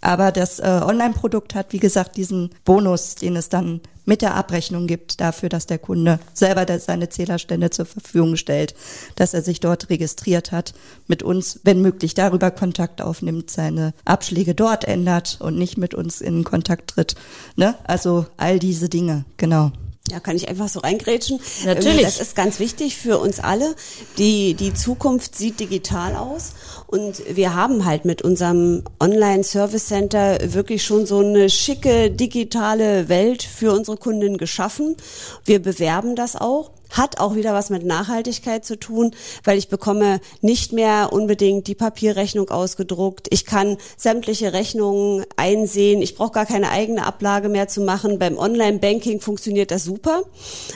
Aber 0.00 0.32
das 0.32 0.58
äh, 0.58 0.80
Online-Produkt 0.84 1.54
hat, 1.54 1.72
wie 1.72 1.78
gesagt, 1.78 1.95
diesen 2.04 2.50
Bonus, 2.64 3.14
den 3.14 3.36
es 3.36 3.48
dann 3.48 3.80
mit 4.06 4.22
der 4.22 4.34
Abrechnung 4.36 4.86
gibt 4.86 5.20
dafür, 5.20 5.48
dass 5.48 5.66
der 5.66 5.78
Kunde 5.78 6.20
selber 6.32 6.66
seine 6.78 7.08
Zählerstände 7.08 7.70
zur 7.70 7.86
Verfügung 7.86 8.36
stellt, 8.36 8.74
dass 9.16 9.34
er 9.34 9.42
sich 9.42 9.60
dort 9.60 9.90
registriert 9.90 10.52
hat, 10.52 10.74
mit 11.08 11.22
uns, 11.22 11.60
wenn 11.64 11.82
möglich, 11.82 12.14
darüber 12.14 12.50
Kontakt 12.50 13.02
aufnimmt, 13.02 13.50
seine 13.50 13.92
Abschläge 14.04 14.54
dort 14.54 14.84
ändert 14.84 15.38
und 15.40 15.58
nicht 15.58 15.76
mit 15.76 15.94
uns 15.94 16.20
in 16.20 16.44
Kontakt 16.44 16.90
tritt. 16.90 17.16
Ne? 17.56 17.74
Also 17.84 18.26
all 18.36 18.58
diese 18.58 18.88
Dinge, 18.88 19.24
genau. 19.36 19.72
Ja, 20.10 20.20
kann 20.20 20.36
ich 20.36 20.48
einfach 20.48 20.68
so 20.68 20.80
reingrätschen. 20.80 21.40
Natürlich. 21.64 22.02
Das 22.02 22.20
ist 22.20 22.36
ganz 22.36 22.58
wichtig 22.60 22.96
für 22.96 23.18
uns 23.18 23.40
alle. 23.40 23.74
Die, 24.18 24.54
die 24.54 24.72
Zukunft 24.72 25.36
sieht 25.36 25.58
digital 25.60 26.14
aus. 26.14 26.52
Und 26.86 27.22
wir 27.28 27.54
haben 27.54 27.84
halt 27.84 28.04
mit 28.04 28.22
unserem 28.22 28.84
Online-Service 29.00 29.86
Center 29.86 30.38
wirklich 30.54 30.84
schon 30.84 31.06
so 31.06 31.18
eine 31.18 31.50
schicke 31.50 32.10
digitale 32.10 33.08
Welt 33.08 33.42
für 33.42 33.72
unsere 33.72 33.96
Kunden 33.96 34.38
geschaffen. 34.38 34.96
Wir 35.44 35.60
bewerben 35.60 36.14
das 36.14 36.36
auch. 36.36 36.70
Hat 36.90 37.18
auch 37.18 37.34
wieder 37.34 37.54
was 37.54 37.70
mit 37.70 37.84
Nachhaltigkeit 37.84 38.64
zu 38.64 38.78
tun, 38.78 39.14
weil 39.44 39.58
ich 39.58 39.68
bekomme 39.68 40.20
nicht 40.40 40.72
mehr 40.72 41.12
unbedingt 41.12 41.66
die 41.66 41.74
Papierrechnung 41.74 42.50
ausgedruckt. 42.50 43.28
Ich 43.30 43.44
kann 43.44 43.76
sämtliche 43.96 44.52
Rechnungen 44.52 45.24
einsehen. 45.36 46.02
Ich 46.02 46.14
brauche 46.14 46.32
gar 46.32 46.46
keine 46.46 46.70
eigene 46.70 47.06
Ablage 47.06 47.48
mehr 47.48 47.68
zu 47.68 47.80
machen. 47.80 48.18
Beim 48.18 48.38
Online-Banking 48.38 49.20
funktioniert 49.20 49.70
das 49.70 49.84
super. 49.84 50.22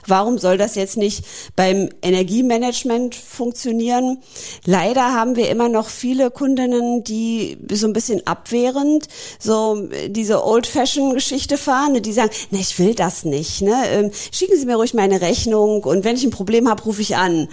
Warum 0.06 0.38
soll 0.38 0.58
das 0.58 0.74
jetzt 0.74 0.96
nicht 0.96 1.24
beim 1.56 1.90
Energiemanagement 2.02 3.14
funktionieren? 3.14 4.18
Leider 4.64 5.12
haben 5.14 5.36
wir 5.36 5.48
immer 5.50 5.68
noch 5.68 5.88
viele 5.88 6.30
Kundinnen, 6.30 7.04
die 7.04 7.58
so 7.72 7.86
ein 7.86 7.92
bisschen 7.92 8.26
abwehrend 8.26 9.08
so 9.38 9.88
diese 10.08 10.44
Old-Fashion-Geschichte 10.44 11.56
fahren, 11.56 12.02
die 12.02 12.12
sagen, 12.12 12.30
ne, 12.50 12.60
ich 12.60 12.78
will 12.78 12.94
das 12.94 13.24
nicht. 13.24 13.62
Ne? 13.62 13.74
Ähm, 13.88 14.10
schicken 14.32 14.56
Sie 14.56 14.66
mir 14.66 14.76
ruhig 14.76 14.94
meine 14.94 15.20
Rechnung 15.20 15.84
und 15.84 15.99
wenn 16.04 16.16
ich 16.16 16.24
ein 16.24 16.30
Problem 16.30 16.68
habe, 16.68 16.82
rufe 16.82 17.02
ich 17.02 17.16
an 17.16 17.48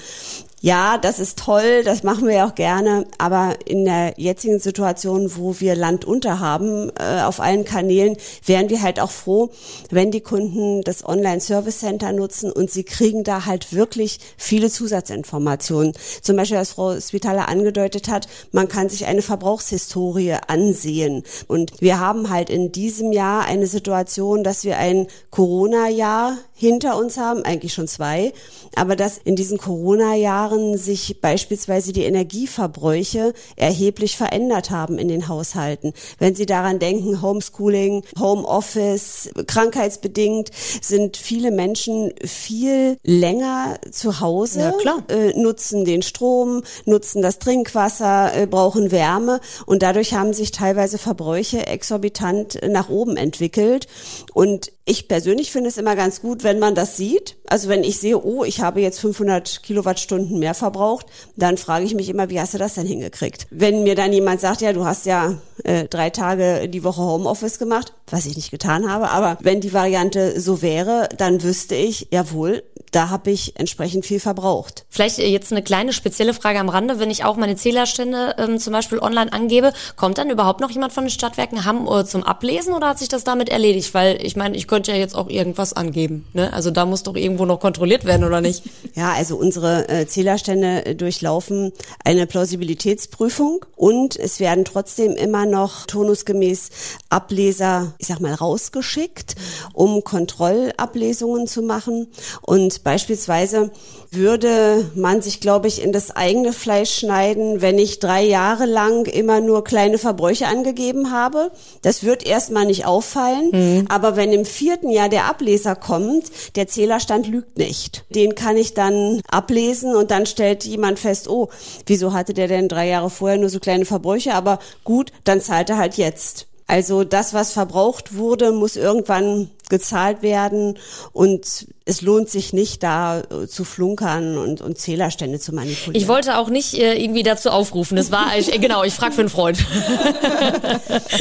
ja, 0.60 0.98
das 0.98 1.20
ist 1.20 1.38
toll, 1.38 1.84
das 1.84 2.01
machen 2.01 2.27
wir 2.27 2.34
ja 2.34 2.48
auch 2.48 2.56
gerne, 2.56 3.06
aber 3.20 3.58
in 3.66 3.86
der 3.86 4.16
jetzigen 4.18 4.60
Situation, 4.60 5.32
wo 5.36 5.60
wir 5.60 5.75
Land 5.75 6.04
unter 6.04 6.39
haben, 6.39 6.92
äh, 7.00 7.22
auf 7.22 7.39
allen 7.39 7.63
Kanälen, 7.63 8.18
wären 8.44 8.70
wir 8.70 8.82
halt 8.82 9.00
auch 9.00 9.12
froh, 9.12 9.51
wenn 9.92 10.10
die 10.10 10.22
Kunden 10.22 10.82
das 10.82 11.06
Online-Service 11.06 11.80
Center 11.80 12.12
nutzen 12.12 12.51
und 12.51 12.72
sie 12.72 12.84
kriegen 12.84 13.24
da 13.24 13.46
halt 13.46 13.72
wirklich 13.72 14.20
viele 14.36 14.72
Zusatzinformationen. 14.72 15.94
Zum 16.24 16.36
Beispiel, 16.36 16.58
was 16.58 16.72
Frau 16.72 17.00
Spitaler 17.00 17.50
angedeutet 17.50 18.08
hat, 18.08 18.27
man 18.51 18.68
kann 18.68 18.89
sich 18.89 19.06
eine 19.06 19.22
Verbrauchshistorie 19.22 20.38
ansehen. 20.48 21.22
Und 21.48 21.82
wir 21.82 22.00
haben 22.00 22.32
halt 22.32 22.50
in 22.50 22.72
diesem 22.72 23.12
Jahr 23.12 23.46
eine 23.46 23.68
Situation, 23.68 24.44
dass 24.44 24.63
wir 24.63 24.80
ein 24.80 25.06
Corona-Jahr 25.30 26.38
hinter 26.58 26.98
uns 26.98 27.18
haben, 27.18 27.44
eigentlich 27.44 27.74
schon 27.74 27.88
zwei, 27.88 28.34
aber 28.76 28.96
dass 28.96 29.20
in 29.20 29.36
diesen 29.36 29.60
Corona-Jahren 29.60 30.78
sich 30.78 31.22
beispielsweise 31.22 31.94
die 31.94 32.04
Energieverbräuche 32.04 33.34
erheblich 33.56 34.18
verändert 34.18 34.72
haben 34.72 34.98
in 34.98 35.08
den 35.08 35.28
Haushalten. 35.28 35.94
Wenn 36.18 36.34
Sie 36.34 36.48
daran 36.48 36.80
denken, 36.80 37.22
Homeschooling, 37.22 38.04
Homeoffice, 38.20 39.30
krankheitsbedingt 39.46 40.50
sind 40.82 41.16
viele 41.16 41.52
Menschen 41.52 42.12
viel 42.26 42.98
länger 43.04 43.80
zu 43.92 44.20
Hause, 44.20 44.74
ja, 44.84 44.98
äh, 45.10 45.40
nutzen 45.40 45.86
den 45.86 46.02
Strom, 46.02 46.64
nutzen 46.86 47.22
das 47.22 47.38
Trinkwasser, 47.38 48.36
äh, 48.36 48.48
brauchen 48.48 48.90
Wärme 48.90 49.42
und 49.68 49.84
dadurch 49.84 50.16
haben 50.16 50.34
sich 50.34 50.52
teilweise 50.52 50.98
Verbräuche 50.98 51.68
exorbitant 51.68 52.60
nach 52.68 52.90
oben 52.90 53.16
entwickelt 53.16 53.88
und 54.34 54.72
ich 54.88 55.10
persönlich 55.10 55.51
finde 55.51 55.67
es 55.67 55.77
immer 55.77 55.98
ganz 55.98 56.22
gut, 56.22 56.46
wenn 56.46 56.60
man 56.60 56.74
das 56.74 56.96
sieht. 56.96 57.36
Also 57.46 57.67
wenn 57.67 57.84
ich 57.84 58.00
sehe, 58.00 58.24
oh, 58.24 58.46
ich 58.46 58.62
habe 58.62 58.79
jetzt 58.79 59.01
500 59.01 59.62
Kilowattstunden 59.62 60.39
mehr 60.39 60.53
verbraucht, 60.53 61.08
dann 61.36 61.58
frage 61.58 61.84
ich 61.84 61.94
mich 61.94 62.08
immer, 62.08 62.29
wie 62.29 62.39
hast 62.39 62.53
du 62.53 62.58
das 62.58 62.75
denn 62.75 62.88
hingekriegt? 62.88 63.48
Wenn 63.50 63.84
mir 63.84 63.96
dann 63.96 64.13
jemand 64.13 64.39
sagt, 64.39 64.62
ja, 64.62 64.72
du 64.72 64.86
hast 64.86 65.06
ja 65.06 65.36
äh, 65.65 65.89
drei 65.89 66.10
Tage 66.10 66.70
die 66.70 66.86
Woche 66.86 67.01
Homeoffice 67.01 67.60
gemacht, 67.60 67.91
was 68.10 68.25
ich 68.25 68.38
nicht 68.38 68.50
getan 68.50 68.89
habe, 68.89 69.10
aber 69.10 69.38
wenn 69.41 69.60
die 69.60 69.74
Variante 69.74 70.39
so 70.39 70.62
wäre, 70.62 71.10
dann 71.17 71.44
wüsste 71.44 71.75
ich, 71.75 72.08
jawohl, 72.12 72.63
da 72.91 73.10
habe 73.10 73.32
ich 73.32 73.60
entsprechend 73.60 74.06
viel 74.06 74.20
verbraucht. 74.20 74.86
Vielleicht 74.89 75.20
äh, 75.20 75.27
jetzt 75.27 75.51
eine 75.51 75.62
kleine 75.62 75.94
spezielle 75.94 76.34
Frage 76.34 76.60
am 76.60 76.70
Rande, 76.70 77.00
wenn 77.00 77.10
ich 77.10 77.24
auch 77.24 77.36
meine 77.36 77.56
Zählerstände 77.56 78.36
ähm, 78.38 78.60
zum 78.60 78.74
Beispiel 78.74 79.00
online 79.00 79.32
angebe, 79.34 79.74
kommt 79.96 80.17
dann 80.17 80.29
überhaupt 80.29 80.62
noch 80.62 80.72
jemand 80.72 80.94
von 80.94 81.06
den 81.06 81.10
Stadtwerken 81.10 81.65
Hamm 81.65 81.88
äh, 81.88 82.06
zum 82.06 82.24
Ablesen 82.24 82.74
oder 82.74 82.89
hat 82.89 83.00
sich 83.00 83.10
das 83.10 83.24
damit 83.24 83.50
erledigt? 83.50 83.94
Weil 83.94 84.24
ich 84.25 84.36
meine, 84.36 84.56
ich 84.56 84.67
könnte 84.67 84.91
ja 84.91 84.98
jetzt 84.98 85.15
auch 85.15 85.29
irgendwas 85.29 85.74
angeben. 85.74 86.25
Ne? 86.34 86.51
Also 86.53 86.72
da 86.72 86.86
muss 86.86 87.03
doch 87.03 87.15
irgendwo 87.15 87.46
noch 87.46 87.60
kontrolliert 87.60 88.06
werden, 88.06 88.24
oder 88.24 88.41
nicht? 88.41 88.63
Ja, 88.96 89.13
also 89.13 89.36
unsere 89.38 89.88
äh, 89.89 90.08
Zählerstände 90.08 90.86
äh, 90.86 90.96
durchlaufen 90.96 91.72
eine 92.03 92.25
Plausibilitätsprüfung 92.25 93.63
und 93.75 94.17
es 94.17 94.39
werden 94.39 94.65
trotzdem 94.65 95.12
immer 95.12 95.46
noch 95.46 95.86
turnusgemäß 95.86 96.70
Ableser, 97.10 97.94
ich 98.00 98.08
sag 98.08 98.22
mal, 98.22 98.34
rausgeschickt, 98.34 99.36
um 99.74 100.03
Kontrollablesungen 100.03 101.46
zu 101.46 101.62
machen. 101.62 102.08
Und 102.41 102.77
beispielsweise 102.84 103.72
würde 104.12 104.90
man 104.96 105.22
sich, 105.22 105.40
glaube 105.40 105.68
ich, 105.68 105.84
in 105.84 105.92
das 105.92 106.16
eigene 106.16 106.54
Fleisch 106.54 106.92
schneiden, 106.92 107.62
wenn 107.62 107.78
ich 107.78 108.00
drei 108.00 108.24
Jahre 108.24 108.66
lang 108.66 109.06
immer 109.06 109.42
nur 109.42 109.64
kleine 109.64 109.98
Verbräuche 109.98 110.48
angegeben 110.48 111.12
habe. 111.12 111.52
Das 111.82 112.04
wird 112.04 112.26
erstmal 112.26 112.66
nicht 112.66 112.86
auffallen. 112.86 113.50
Mhm. 113.52 113.86
Aber 113.90 114.16
wenn 114.16 114.32
im 114.32 114.46
vierten 114.46 114.90
Jahr 114.90 115.10
der 115.10 115.26
Ableser 115.26 115.76
kommt, 115.76 116.26
der 116.56 116.68
Zählerstand 116.68 117.28
lügt 117.28 117.58
nicht. 117.58 118.06
Den 118.10 118.36
kann 118.36 118.58
ich 118.58 118.74
dann 118.74 119.22
ablesen 119.30 119.96
und 119.96 120.12
dann 120.12 120.26
stellt 120.26 120.64
jemand 120.64 121.00
fest, 121.00 121.30
oh, 121.30 121.50
wieso 121.86 122.14
hatte 122.14 122.34
der 122.34 122.48
denn 122.48 122.70
drei 122.70 122.88
Jahre 122.88 123.10
vorher 123.10 123.38
nur 123.38 123.50
so 123.50 123.60
kleine 123.60 123.86
Verbräuche? 123.86 124.34
Aber 124.34 124.60
gut, 124.84 125.12
dann 125.24 125.42
zahlt 125.42 125.70
er 125.70 125.78
halt 125.78 125.96
jetzt. 125.96 126.48
Also 126.68 127.06
das, 127.06 127.34
was 127.34 127.54
verbraucht 127.54 128.16
wurde, 128.18 128.52
muss 128.52 128.76
irgendwann 128.76 129.50
gezahlt 129.70 130.22
werden 130.22 130.78
und 131.14 131.68
es 131.88 132.02
lohnt 132.02 132.30
sich 132.30 132.52
nicht, 132.52 132.84
da 132.84 133.22
äh, 133.22 133.48
zu 133.48 133.64
flunkern 133.64 134.38
und, 134.38 134.60
und 134.60 134.78
Zählerstände 134.78 135.40
zu 135.40 135.56
manipulieren. 135.56 135.96
Ich 135.96 136.10
wollte 136.10 136.38
auch 136.38 136.50
nicht 136.50 136.74
äh, 136.74 137.02
irgendwie 137.02 137.24
dazu 137.24 137.50
aufrufen. 137.50 137.96
Das 137.96 138.12
war, 138.12 138.38
ich, 138.38 138.52
genau, 138.62 138.84
ich 138.84 138.94
frage 138.94 139.14
für 139.14 139.22
einen 139.22 139.30
Freund. 139.30 139.58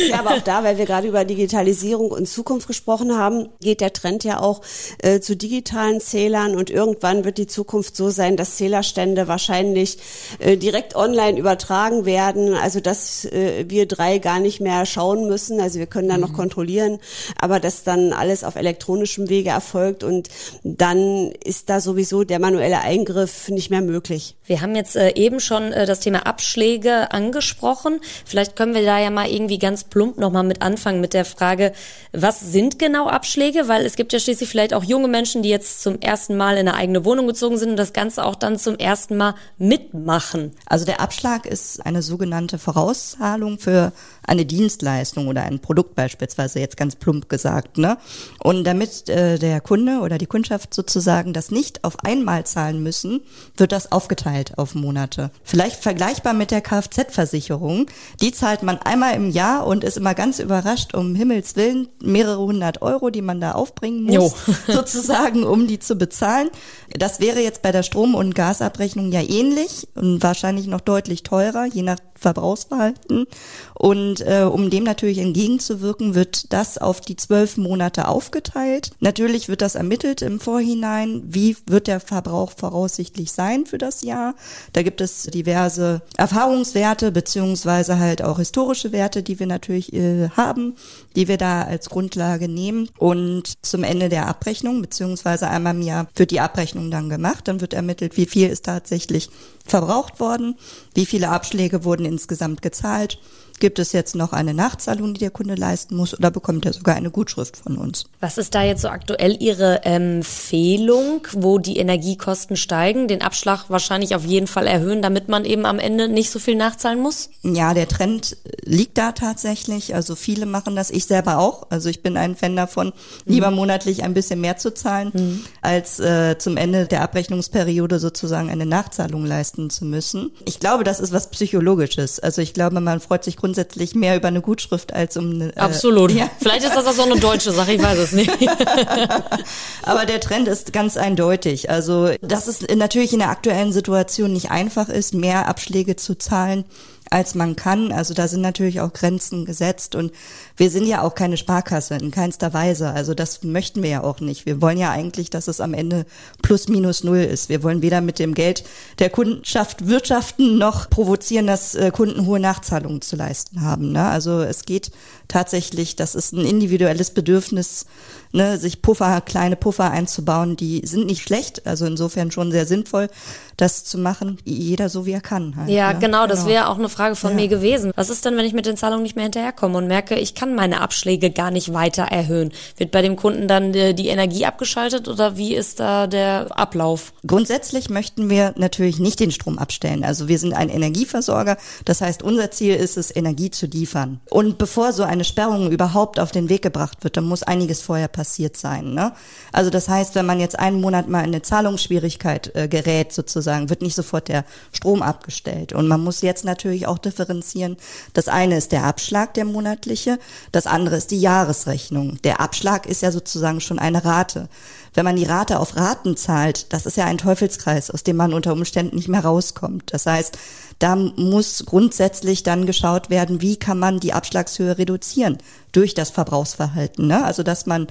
ja, 0.09 0.19
aber 0.19 0.31
auch 0.31 0.41
da, 0.41 0.65
weil 0.65 0.77
wir 0.77 0.85
gerade 0.85 1.07
über 1.07 1.25
Digitalisierung 1.25 2.11
und 2.11 2.29
Zukunft 2.29 2.67
gesprochen 2.67 3.17
haben, 3.17 3.49
geht 3.61 3.81
der 3.81 3.93
Trend 3.93 4.25
ja 4.25 4.41
auch 4.41 4.61
äh, 4.99 5.21
zu 5.21 5.37
digitalen 5.37 6.01
Zählern 6.01 6.57
und 6.57 6.69
irgendwann 6.69 7.25
wird 7.25 7.39
die 7.39 7.47
Zukunft 7.47 7.95
so 7.97 8.11
sein, 8.11 8.37
dass 8.37 8.57
Zählerstände 8.57 9.29
wahrscheinlich 9.29 9.99
äh, 10.41 10.57
direkt 10.57 10.97
online 10.97 11.39
übertragen 11.39 12.07
werden, 12.07 12.55
also 12.55 12.81
dass 12.81 13.25
äh, 13.27 13.67
wir 13.69 13.87
drei 13.87 14.19
gar 14.19 14.41
nicht 14.41 14.61
mehr 14.61 14.85
schauen 14.85 15.29
müssen. 15.29 15.61
Also 15.61 15.79
wir 15.79 15.87
können 15.87 16.09
da 16.09 16.19
noch 16.19 16.31
mhm. 16.31 16.37
kontrollieren, 16.37 16.99
aber 17.39 17.61
dass 17.61 17.85
dann 17.85 18.13
alles 18.37 18.45
auf 18.45 18.57
elektronischem 18.57 19.29
Wege 19.29 19.51
erfolgt 19.51 20.05
und 20.05 20.29
dann 20.63 21.31
ist 21.45 21.71
da 21.71 21.81
sowieso 21.81 22.25
der 22.25 22.39
manuelle 22.39 22.81
Eingriff 22.81 23.49
nicht 23.49 23.71
mehr 23.71 23.81
möglich. 23.81 24.36
Wir 24.47 24.61
haben 24.61 24.77
jetzt 24.77 24.97
äh, 24.97 25.11
eben 25.15 25.41
schon 25.41 25.73
äh, 25.73 25.87
das 25.87 26.01
Thema 26.01 26.27
Abschläge 26.27 27.13
angesprochen. 27.13 28.01
Vielleicht 28.25 28.57
können 28.57 28.75
wir 28.75 28.85
da 28.85 28.99
ja 28.99 29.11
mal 29.11 29.29
irgendwie 29.29 29.59
ganz 29.59 29.85
plump 29.85 30.19
nochmal 30.19 30.45
mit 30.45 30.63
anfangen 30.63 31.01
mit 31.01 31.15
der 31.15 31.25
Frage, 31.25 31.73
was 32.13 32.41
sind 32.41 32.79
genau 32.79 33.09
Abschläge? 33.09 33.69
Weil 33.69 33.85
es 33.85 33.97
gibt 33.97 34.13
ja 34.13 34.21
schließlich 34.21 34.49
vielleicht 34.49 34.75
auch 34.75 34.85
junge 34.85 35.09
Menschen, 35.09 35.43
die 35.43 35.49
jetzt 35.49 35.83
zum 35.83 36.01
ersten 36.01 36.37
Mal 36.37 36.57
in 36.57 36.69
eine 36.69 36.75
eigene 36.75 37.05
Wohnung 37.05 37.27
gezogen 37.27 37.59
sind 37.59 37.71
und 37.71 37.77
das 37.77 37.93
Ganze 37.93 38.25
auch 38.25 38.37
dann 38.37 38.59
zum 38.59 38.77
ersten 38.77 39.17
Mal 39.17 39.35
mitmachen. 39.59 40.53
Also 40.67 40.85
der 40.85 41.01
Abschlag 41.01 41.47
ist 41.47 41.85
eine 41.85 42.03
sogenannte 42.03 42.59
Vorauszahlung 42.59 43.59
für 43.59 43.93
eine 44.27 44.47
Dienstleistung 44.47 45.29
oder 45.29 45.43
ein 45.43 45.61
Produkt 45.61 45.95
beispielsweise, 45.95 46.61
jetzt 46.61 46.77
ganz 46.77 46.97
plump 46.97 47.29
gesagt. 47.29 47.79
Ne? 47.79 47.99
Und 48.43 48.65
damit 48.65 49.09
äh, 49.09 49.39
der 49.39 49.61
Kunde 49.61 50.01
oder 50.01 50.19
die 50.19 50.27
Kundschaft 50.27 50.75
sozusagen 50.75 51.33
das 51.33 51.51
nicht 51.51 51.85
auf 51.85 52.05
einmal 52.05 52.45
zahlen 52.45 52.83
müssen, 52.83 53.23
wird 53.57 53.73
das 53.73 53.93
aufgeteilt 53.93 54.36
auf 54.57 54.75
Monate. 54.75 55.31
Vielleicht 55.43 55.83
vergleichbar 55.83 56.35
mit 56.35 56.51
der 56.51 56.61
Kfz-Versicherung. 56.61 57.87
Die 58.21 58.33
zahlt 58.33 58.63
man 58.63 58.79
einmal 58.79 59.15
im 59.15 59.31
Jahr 59.31 59.67
und 59.67 59.85
ist 59.85 59.97
immer 59.97 60.15
ganz 60.15 60.39
überrascht, 60.39 60.95
um 60.95 61.15
Himmels 61.15 61.57
Willen, 61.57 61.89
mehrere 62.03 62.39
hundert 62.39 62.83
Euro, 62.83 63.11
die 63.11 63.23
man 63.23 63.41
da 63.41 63.53
aufbringen 63.53 64.03
muss, 64.03 64.35
sozusagen, 64.67 65.45
um 65.45 65.67
die 65.67 65.79
zu 65.79 65.97
bezahlen. 65.97 66.51
Das 66.91 67.21
wäre 67.21 67.41
jetzt 67.41 67.63
bei 67.63 67.73
der 67.73 67.83
Strom- 67.83 68.15
und 68.15 68.35
Gasabrechnung 68.35 69.13
ja 69.13 69.23
ähnlich 69.23 69.89
und 69.95 70.23
wahrscheinlich 70.23 70.67
noch 70.67 70.81
deutlich 70.81 71.23
teurer, 71.23 71.67
je 71.67 71.83
nach 71.83 71.99
Verbrauchsverhalten. 72.15 73.27
Und 73.75 74.21
äh, 74.21 74.43
um 74.43 74.71
dem 74.71 74.85
natürlich 74.85 75.19
entgegenzuwirken, 75.19 76.15
wird 76.15 76.53
das 76.53 76.79
auf 76.79 77.01
die 77.01 77.17
zwölf 77.17 77.57
Monate 77.57 78.09
aufgeteilt. 78.09 78.91
Natürlich 79.01 79.49
wird 79.49 79.63
das 79.63 79.75
ermittelt 79.75 80.23
im 80.23 80.41
Vorhinein. 80.41 81.23
Wie 81.27 81.57
wird 81.67 81.87
der 81.87 82.01
Verbrauch 82.01 82.53
voraussichtlich 82.57 83.33
sein 83.33 83.67
für 83.67 83.79
das 83.79 84.03
Jahr? 84.03 84.26
Da 84.73 84.83
gibt 84.83 85.01
es 85.01 85.25
diverse 85.25 86.03
Erfahrungswerte 86.17 87.13
beziehungsweise 87.13 87.99
halt 87.99 88.23
auch 88.23 88.39
historische 88.39 88.93
Werte, 88.93 89.23
die 89.23 89.39
wir 89.39 89.47
natürlich 89.47 89.93
äh, 89.93 90.31
haben, 90.31 90.77
die 91.15 91.29
wir 91.29 91.37
da 91.37 91.63
als 91.63 91.91
Grundlage 91.91 92.49
nehmen. 92.49 92.89
Und 92.99 93.55
zum 93.65 93.85
Ende 93.85 94.09
der 94.09 94.27
Abrechnung 94.27 94.83
beziehungsweise 94.83 95.49
einmal 95.49 95.75
im 95.75 95.83
Jahr 95.83 96.09
wird 96.17 96.31
die 96.31 96.41
Abrechnung 96.41 96.91
dann 96.91 97.09
gemacht. 97.09 97.49
Dann 97.49 97.61
wird 97.61 97.75
ermittelt, 97.75 98.17
wie 98.17 98.27
viel 98.27 98.49
ist 98.49 98.65
tatsächlich 98.65 99.31
verbraucht 99.65 100.21
worden, 100.21 100.57
wie 100.95 101.07
viele 101.07 101.29
Abschläge 101.29 101.85
wurden 101.85 102.05
insgesamt 102.05 102.63
gezahlt 102.63 103.19
Gibt 103.59 103.79
es 103.79 103.93
jetzt 103.93 104.15
noch 104.15 104.33
eine 104.33 104.53
Nachzahlung, 104.53 105.15
die 105.15 105.21
der 105.21 105.31
Kunde 105.31 105.55
leisten 105.55 105.97
muss 105.97 106.17
oder 106.17 106.31
bekommt 106.31 106.67
er 106.67 106.73
sogar 106.73 106.95
eine 106.95 107.11
Gutschrift 107.11 107.57
von 107.57 107.79
uns? 107.79 108.05
Was 108.21 108.39
ist 108.39 108.55
da 108.55 108.63
jetzt 108.63 108.83
so 108.83 108.89
aktuell 108.89 109.37
Ihre 109.41 109.83
Empfehlung, 109.85 111.27
wo 111.33 111.59
die 111.59 111.79
Energiekosten 111.79 112.57
steigen? 112.57 113.09
Den 113.09 113.23
Abschlag 113.23 113.65
wahrscheinlich 113.69 114.15
auf 114.15 114.25
jeden 114.25 114.47
Fall 114.47 114.67
erhöhen, 114.67 115.01
damit 115.01 115.29
man 115.29 115.45
eben 115.45 115.65
am 115.65 115.79
Ende 115.79 116.09
nicht 116.09 116.31
so 116.31 116.39
viel 116.39 116.57
nachzahlen 116.57 117.01
muss? 117.01 117.31
Ja, 117.43 117.73
der 117.73 117.89
Trend 117.89 118.37
liegt 118.63 118.99
da 118.99 119.13
tatsächlich. 119.13 119.95
Also 119.95 120.15
viele 120.17 120.45
machen 120.45 120.77
das, 120.77 120.91
ich 120.91 121.07
selber 121.07 121.39
auch. 121.39 121.69
Also 121.71 121.89
ich 121.89 122.03
bin 122.03 122.17
ein 122.17 122.37
Fan 122.37 122.57
davon, 122.57 122.93
lieber 123.25 123.51
mhm. 123.51 123.57
monatlich 123.57 124.05
ein 124.05 124.15
bisschen 124.15 124.41
mehr 124.41 124.57
zu 124.57 124.75
zahlen, 124.75 125.13
mhm. 125.15 125.45
als 125.63 125.99
äh, 125.99 126.37
zum 126.39 126.57
Ende 126.57 126.87
der 126.87 127.03
Abrechnungsperiode 127.03 127.99
sozusagen 127.99 128.51
eine 128.51 128.67
Nachzahlung 128.67 129.25
leisten 129.25 129.71
zu 129.71 129.85
müssen. 129.85 130.33
Ich 130.45 130.61
glaube, 130.61 130.85
das 130.85 131.01
ist 131.01 131.13
was 131.13 131.31
Psychologisches. 131.31 132.21
Also 132.21 132.43
ich 132.43 132.53
glaube, 132.53 132.81
man 132.81 133.01
freut 133.01 133.25
sich 133.25 133.37
grundsätzlich 133.47 133.95
mehr 133.95 134.17
über 134.17 134.27
eine 134.27 134.41
Gutschrift 134.41 134.93
als 134.93 135.17
um 135.17 135.31
eine. 135.31 135.57
Äh, 135.57 135.61
Absolut. 135.61 136.11
Ja. 136.11 136.29
Vielleicht 136.41 136.65
ist 136.65 136.75
das 136.75 136.85
auch 136.85 136.93
so 136.93 137.05
eine 137.05 137.21
deutsche 137.21 137.53
Sache, 137.53 137.75
ich 137.75 137.83
weiß 137.83 137.97
es 137.99 138.11
nicht. 138.11 138.31
Aber 139.83 140.05
der 140.05 140.19
Trend 140.19 140.49
ist 140.49 140.73
ganz 140.73 140.97
eindeutig. 140.97 141.71
Also, 141.71 142.11
dass 142.23 142.49
es 142.49 142.63
natürlich 142.75 143.13
in 143.13 143.21
der 143.21 143.31
aktuellen 143.31 143.73
Situation 143.73 144.33
nicht 144.33 144.51
einfach 144.51 144.89
ist, 144.89 145.15
mehr 145.15 145.47
Abschläge 145.47 145.95
zu 145.95 146.19
zahlen 146.19 146.65
als 147.11 147.35
man 147.35 147.57
kann. 147.57 147.93
Also 147.93 148.15
da 148.15 148.29
sind 148.29 148.41
natürlich 148.41 148.81
auch 148.81 148.93
Grenzen 148.93 149.45
gesetzt 149.45 149.95
und 149.95 150.13
wir 150.57 150.71
sind 150.71 150.87
ja 150.87 151.03
auch 151.03 151.15
keine 151.15 151.37
Sparkasse 151.37 151.95
in 151.95 152.11
keinster 152.11 152.53
Weise. 152.53 152.91
Also 152.91 153.15
das 153.15 153.43
möchten 153.43 153.83
wir 153.83 153.91
ja 153.91 154.05
auch 154.05 154.21
nicht. 154.21 154.47
Wir 154.47 154.61
wollen 154.61 154.79
ja 154.79 154.91
eigentlich, 154.91 155.31
dass 155.31 155.49
es 155.49 155.61
am 155.61 155.75
Ende 155.75 156.07
plus 156.43 156.69
minus 156.69 157.05
null 157.05 157.19
ist. 157.19 157.49
Wir 157.49 157.63
wollen 157.63 157.83
weder 157.83 158.01
mit 158.01 158.19
dem 158.19 158.35
Geld 158.35 158.65
der 158.99 159.11
Kundschaft 159.11 159.87
wirtschaften 159.87 160.59
noch 160.59 160.91
provozieren, 160.91 161.47
dass 161.47 161.75
äh, 161.75 161.91
Kunden 161.91 162.27
hohe 162.27 162.41
Nachzahlungen 162.41 163.03
zu 163.03 163.17
leisten 163.17 163.63
haben. 163.63 163.93
Ne? 163.93 164.05
Also 164.07 164.41
es 164.41 164.65
geht 164.65 164.91
tatsächlich, 165.29 165.97
das 165.97 166.15
ist 166.15 166.33
ein 166.33 166.45
individuelles 166.45 167.11
Bedürfnis, 167.11 167.87
ne, 168.33 168.59
sich 168.59 168.83
Puffer, 168.83 169.21
kleine 169.21 169.57
Puffer 169.57 169.91
einzubauen, 169.91 170.57
die 170.57 170.87
sind 170.87 171.07
nicht 171.07 171.23
schlecht, 171.23 171.67
also 171.67 171.87
insofern 171.87 172.31
schon 172.31 172.53
sehr 172.53 172.67
sinnvoll, 172.67 173.09
das 173.57 173.85
zu 173.85 173.99
machen, 173.99 174.39
jeder 174.45 174.89
so 174.89 175.07
wie 175.07 175.13
er 175.13 175.21
kann. 175.21 175.57
Halt, 175.57 175.71
ja, 175.71 175.93
ne? 175.93 175.99
genau, 175.99 176.27
das 176.27 176.41
genau. 176.41 176.51
wäre 176.51 176.69
auch 176.69 176.79
eine 176.79 176.89
Frage 176.89 177.17
von 177.17 177.31
ja. 177.31 177.37
mir 177.37 177.49
gewesen. 177.49 177.93
Was 177.97 178.11
ist 178.11 178.25
denn, 178.25 178.37
wenn 178.37 178.45
ich 178.45 178.53
mit 178.53 178.67
den 178.67 178.77
Zahlungen 178.77 179.03
nicht 179.03 179.17
mehr 179.17 179.25
hinterherkomme 179.25 179.79
und 179.79 179.87
merke, 179.87 180.17
ich 180.17 180.35
kann 180.35 180.55
meine 180.55 180.81
Abschläge 180.81 181.31
gar 181.31 181.51
nicht 181.51 181.73
weiter 181.73 182.05
erhöhen? 182.05 182.53
Wird 182.77 182.91
bei 182.91 183.03
dem 183.03 183.17
Kunden 183.17 183.49
dann 183.49 183.73
die, 183.73 183.95
die 183.95 184.09
Energie 184.09 184.45
abgeschaltet 184.45 185.09
oder 185.09 185.37
wie 185.37 185.55
ist 185.55 185.81
da 185.81 186.07
der 186.07 186.49
Ablauf? 186.51 187.13
Grundsätzlich 187.27 187.89
möchten 187.89 188.29
wir 188.29 188.53
natürlich 188.57 188.99
nicht 188.99 189.21
den 189.21 189.31
Strom 189.31 189.59
abstellen. 189.59 190.05
Also 190.05 190.29
wir 190.29 190.39
sind 190.39 190.53
ein 190.53 190.69
Energieversorger, 190.69 191.57
das 191.85 192.01
heißt, 192.01 192.23
unser 192.23 192.51
Ziel 192.51 192.75
ist 192.75 192.99
es, 192.99 193.15
Energie 193.15 193.51
zu 193.51 193.67
liefern. 193.67 194.21
Und 194.29 194.59
bevor 194.59 194.93
so 194.93 195.03
eine 195.03 195.25
Sperrung 195.25 195.71
überhaupt 195.71 196.21
auf 196.21 196.31
den 196.31 196.49
Weg 196.49 196.63
gebracht 196.63 197.05
wird, 197.05 197.17
dann 197.17 197.25
muss 197.25 197.43
einiges 197.43 197.81
vorher 197.81 198.09
passiert 198.09 198.57
sein. 198.57 198.93
Ne? 198.93 199.13
Also 199.53 199.71
das 199.71 199.89
heißt, 199.89 200.15
wenn 200.15 200.27
man 200.27 200.41
jetzt 200.41 200.59
einen 200.59 200.81
Monat 200.81 201.09
mal 201.09 201.21
in 201.21 201.27
eine 201.27 201.43
Zahlungsschwierigkeit 201.43 202.55
äh, 202.55 202.69
gerät, 202.69 203.13
sozusagen, 203.13 203.46
wird 203.47 203.83
nicht 203.83 203.95
sofort 203.95 204.29
der 204.29 204.45
Strom 204.73 205.03
abgestellt. 205.03 205.73
Und 205.73 205.89
man 205.89 206.03
muss 206.03 206.23
jetzt 206.23 206.45
natürlich 206.45 206.87
auch 206.87 206.99
differenzieren. 206.99 207.77
Das 208.13 208.29
eine 208.29 208.57
ist 208.57 208.73
der 208.73 208.85
Abschlag, 208.85 209.35
der 209.35 209.45
monatliche, 209.45 210.19
das 210.53 210.67
andere 210.67 210.97
ist 210.97 211.11
die 211.11 211.21
Jahresrechnung. 211.21 212.21
Der 212.23 212.41
Abschlag 212.41 212.87
ist 212.87 213.03
ja 213.03 213.13
sozusagen 213.13 213.61
schon 213.61 213.79
eine 213.79 214.05
Rate. 214.05 214.49
Wenn 214.97 215.05
man 215.05 215.17
die 215.17 215.25
Rate 215.25 215.61
auf 215.61 215.77
Raten 215.77 216.17
zahlt, 216.17 216.73
das 216.73 216.87
ist 216.87 216.97
ja 216.97 217.05
ein 217.05 217.19
Teufelskreis, 217.19 217.91
aus 217.91 218.03
dem 218.03 218.17
man 218.17 218.33
unter 218.33 218.53
Umständen 218.53 218.97
nicht 218.97 219.09
mehr 219.09 219.25
rauskommt. 219.25 219.93
Das 219.93 220.07
heißt, 220.07 220.39
da 220.79 220.97
muss 220.97 221.65
grundsätzlich 221.67 222.43
dann 222.43 222.67
geschaut 222.67 223.11
werden, 223.11 223.43
wie 223.43 223.57
kann 223.57 223.79
man 223.79 224.01
die 224.01 224.15
Abschlagshöhe 224.15 224.79
reduzieren 224.79 225.39
durch 225.73 225.93
das 225.93 226.09
Verbrauchsverhalten. 226.09 227.07
Ne? 227.07 227.25
Also 227.25 227.43
dass 227.43 227.67
man 227.67 227.89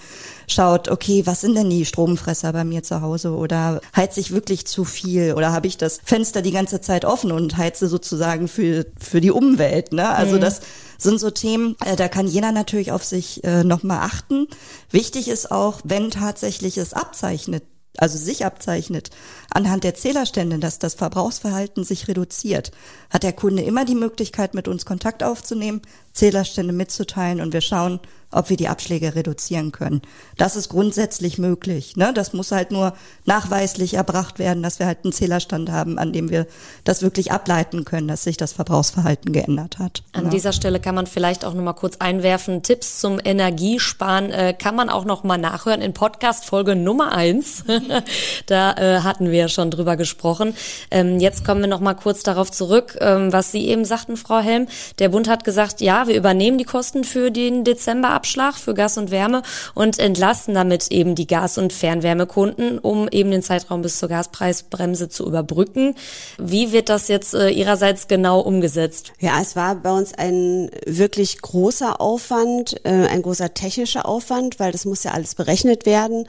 schaut, 0.48 0.90
okay, 0.90 1.26
was 1.26 1.42
sind 1.42 1.56
denn 1.56 1.70
die 1.70 1.86
Stromfresser 1.86 2.52
bei 2.54 2.64
mir 2.64 2.82
zu 2.82 3.02
Hause 3.02 3.32
oder 3.36 3.82
heize 3.96 4.20
ich 4.20 4.32
wirklich 4.32 4.66
zu 4.66 4.84
viel 4.84 5.34
oder 5.34 5.52
habe 5.52 5.68
ich 5.68 5.78
das 5.78 6.00
Fenster 6.04 6.42
die 6.42 6.52
ganze 6.52 6.82
Zeit 6.82 7.06
offen 7.06 7.32
und 7.32 7.58
heize 7.58 7.88
sozusagen 7.88 8.48
für, 8.48 8.86
für 9.00 9.22
die 9.22 9.32
Umwelt. 9.32 9.94
Ne? 9.94 10.10
Also 10.10 10.38
mhm. 10.38 10.42
das 10.42 10.62
sind 10.98 11.20
so 11.20 11.30
Themen, 11.30 11.75
äh, 11.84 11.96
da 11.96 12.08
kann 12.08 12.28
jeder 12.28 12.52
natürlich 12.52 12.92
auf 12.92 13.04
sich 13.04 13.44
äh, 13.44 13.64
nochmal 13.64 14.00
achten. 14.00 14.48
Wichtig 14.92 15.28
ist 15.28 15.52
auch, 15.52 15.82
wenn 15.84 16.12
tatsächlich 16.12 16.78
es 16.78 16.94
abzeichnet, 16.94 17.64
also 17.98 18.18
sich 18.18 18.46
abzeichnet, 18.46 19.10
anhand 19.50 19.84
der 19.84 19.96
Zählerstände, 19.96 20.60
dass 20.60 20.80
das 20.80 20.96
Verbrauchsverhalten 20.96 21.84
sich 21.84 22.08
reduziert, 22.08 22.72
hat 23.10 23.24
der 23.24 23.34
Kunde 23.34 23.64
immer 23.64 23.86
die 23.86 23.96
Möglichkeit, 23.96 24.54
mit 24.54 24.68
uns 24.68 24.86
Kontakt 24.86 25.24
aufzunehmen, 25.24 25.82
Zählerstände 26.14 26.74
mitzuteilen 26.74 27.42
und 27.42 27.54
wir 27.54 27.62
schauen, 27.62 28.00
ob 28.36 28.50
wir 28.50 28.58
die 28.58 28.68
Abschläge 28.68 29.15
reduzieren 29.15 29.72
können. 29.72 30.01
Das 30.38 30.56
ist 30.56 30.70
grundsätzlich 30.70 31.38
möglich. 31.38 31.96
Ne? 31.96 32.12
Das 32.13 32.34
muss 32.34 32.51
halt 32.51 32.72
nur 32.72 32.94
nachweislich 33.25 33.96
erbracht 33.96 34.39
werden, 34.39 34.62
dass 34.62 34.79
wir 34.79 34.86
halt 34.86 35.00
einen 35.03 35.14
Zählerstand 35.14 35.72
haben, 35.72 35.98
an 35.98 36.14
dem 36.14 36.29
wir 36.29 36.46
das 36.83 37.01
wirklich 37.01 37.31
ableiten 37.31 37.86
können, 37.86 38.07
dass 38.07 38.24
sich 38.24 38.38
das 38.38 38.53
Verbrauchsverhalten 38.53 39.31
geändert 39.31 39.79
hat. 39.79 40.03
An 40.14 40.25
ja. 40.25 40.29
dieser 40.29 40.53
Stelle 40.53 40.79
kann 40.79 40.96
man 40.96 41.07
vielleicht 41.07 41.46
auch 41.46 41.53
noch 41.53 41.64
mal 41.64 41.74
kurz 41.74 41.98
einwerfen, 41.98 42.62
Tipps 42.62 43.00
zum 43.00 43.20
Energiesparen 43.24 44.31
äh, 44.31 44.53
kann 44.53 44.75
man 44.75 44.90
auch 44.90 45.05
noch 45.05 45.24
mal 45.24 45.38
nachhören 45.38 45.81
in 45.81 45.94
Podcast 45.94 46.46
Folge 46.46 46.75
Nummer 46.75 47.14
eins. 47.14 47.64
da 48.48 48.74
äh, 48.74 49.00
hatten 49.01 49.31
wir 49.31 49.48
schon 49.48 49.72
drüber 49.72 49.96
gesprochen. 49.96 50.55
Ähm, 50.92 51.20
jetzt 51.20 51.46
kommen 51.46 51.62
wir 51.62 51.68
noch 51.68 51.79
mal 51.79 51.94
kurz 51.94 52.24
darauf 52.24 52.51
zurück, 52.51 52.98
ähm, 53.00 53.31
was 53.31 53.51
Sie 53.51 53.68
eben 53.68 53.86
sagten, 53.86 54.18
Frau 54.18 54.40
Helm. 54.40 54.68
Der 55.00 55.10
Bund 55.10 55.29
hat 55.29 55.44
gesagt, 55.44 55.81
ja, 55.81 56.07
wir 56.07 56.16
übernehmen 56.16 56.57
die 56.57 56.66
Kosten 56.66 57.03
für 57.03 57.31
den 57.31 57.64
Dezember 57.64 58.10
Abschlag 58.25 58.55
für 58.55 58.74
Gas 58.74 58.98
und 58.98 59.11
Wärme 59.11 59.44
und 59.75 60.00
entlasten 60.00 60.55
damit 60.55 60.92
eben 60.92 61.14
die 61.14 61.27
Gas- 61.27 61.59
und 61.59 61.72
Fernwärmekunden, 61.72 62.79
um 62.79 63.07
eben 63.07 63.29
den 63.29 63.44
Zeitraum 63.44 63.83
bis 63.83 64.00
zur 64.00 64.09
Gaspreisbremse 64.09 65.09
zu 65.09 65.27
überbrücken. 65.27 65.94
Wie 66.40 66.72
wird 66.72 66.90
das 66.90 67.07
jetzt 67.07 67.35
äh, 67.35 67.50
Ihrerseits 67.50 68.07
genau 68.07 68.40
umgesetzt? 68.40 69.14
Ja, 69.20 69.40
es 69.40 69.55
war 69.55 69.75
bei 69.75 69.92
uns 69.92 70.11
ein 70.16 70.72
wirklich 70.88 71.40
großer 71.40 72.01
Aufwand, 72.01 72.83
äh, 72.83 72.90
ein 72.90 73.22
großer 73.22 73.53
technischer 73.53 74.07
Aufwand, 74.07 74.59
weil 74.59 74.72
das 74.72 74.85
muss 74.85 75.03
ja 75.03 75.11
alles 75.11 75.35
berechnet 75.35 75.85
werden, 75.85 76.27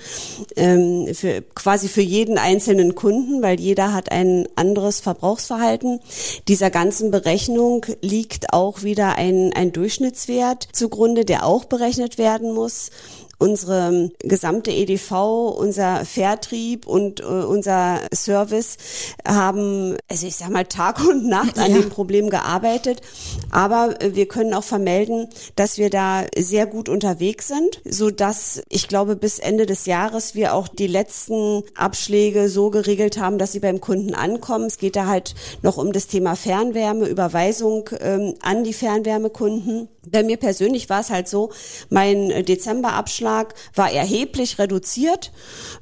ähm, 0.54 1.14
für, 1.14 1.40
quasi 1.54 1.88
für 1.88 2.02
jeden 2.02 2.36
einzelnen 2.36 2.94
Kunden, 2.94 3.40
weil 3.40 3.58
jeder 3.58 3.94
hat 3.94 4.12
ein 4.12 4.46
anderes 4.54 5.00
Verbrauchsverhalten. 5.00 6.00
Dieser 6.46 6.68
ganzen 6.68 7.10
Berechnung 7.10 7.86
liegt 8.02 8.52
auch 8.52 8.82
wieder 8.82 9.16
ein, 9.16 9.54
ein 9.54 9.72
Durchschnittswert 9.72 10.68
zugrunde, 10.72 11.24
der 11.24 11.46
auch 11.46 11.64
berechnet 11.76 12.18
werden 12.18 12.52
muss 12.52 12.90
unsere 13.38 14.10
gesamte 14.20 14.70
EDV, 14.70 15.12
unser 15.58 16.04
Vertrieb 16.04 16.86
und 16.86 17.20
äh, 17.20 17.24
unser 17.24 18.00
Service 18.14 18.78
haben, 19.26 19.96
also 20.08 20.26
ich 20.26 20.36
sag 20.36 20.50
mal, 20.50 20.64
Tag 20.64 21.06
und 21.06 21.26
Nacht 21.26 21.58
an 21.58 21.70
ja. 21.70 21.78
dem 21.78 21.90
Problem 21.90 22.30
gearbeitet. 22.30 23.02
Aber 23.50 24.00
äh, 24.00 24.14
wir 24.14 24.26
können 24.26 24.54
auch 24.54 24.64
vermelden, 24.64 25.28
dass 25.54 25.76
wir 25.76 25.90
da 25.90 26.24
sehr 26.36 26.66
gut 26.66 26.88
unterwegs 26.88 27.48
sind, 27.48 27.82
so 27.84 28.10
dass 28.10 28.62
ich 28.70 28.88
glaube, 28.88 29.16
bis 29.16 29.38
Ende 29.38 29.66
des 29.66 29.86
Jahres 29.86 30.34
wir 30.34 30.54
auch 30.54 30.68
die 30.68 30.86
letzten 30.86 31.62
Abschläge 31.74 32.48
so 32.48 32.70
geregelt 32.70 33.18
haben, 33.18 33.38
dass 33.38 33.52
sie 33.52 33.60
beim 33.60 33.80
Kunden 33.80 34.14
ankommen. 34.14 34.66
Es 34.66 34.78
geht 34.78 34.96
da 34.96 35.06
halt 35.06 35.34
noch 35.62 35.76
um 35.76 35.92
das 35.92 36.06
Thema 36.06 36.36
Fernwärme, 36.36 37.06
Überweisung 37.06 37.90
ähm, 38.00 38.34
an 38.40 38.64
die 38.64 38.72
Fernwärmekunden. 38.72 39.88
Bei 40.10 40.22
mir 40.22 40.36
persönlich 40.36 40.88
war 40.88 41.00
es 41.00 41.10
halt 41.10 41.28
so, 41.28 41.50
mein 41.90 42.44
Dezemberabschlag 42.44 43.54
war 43.74 43.90
erheblich 43.90 44.58
reduziert. 44.58 45.32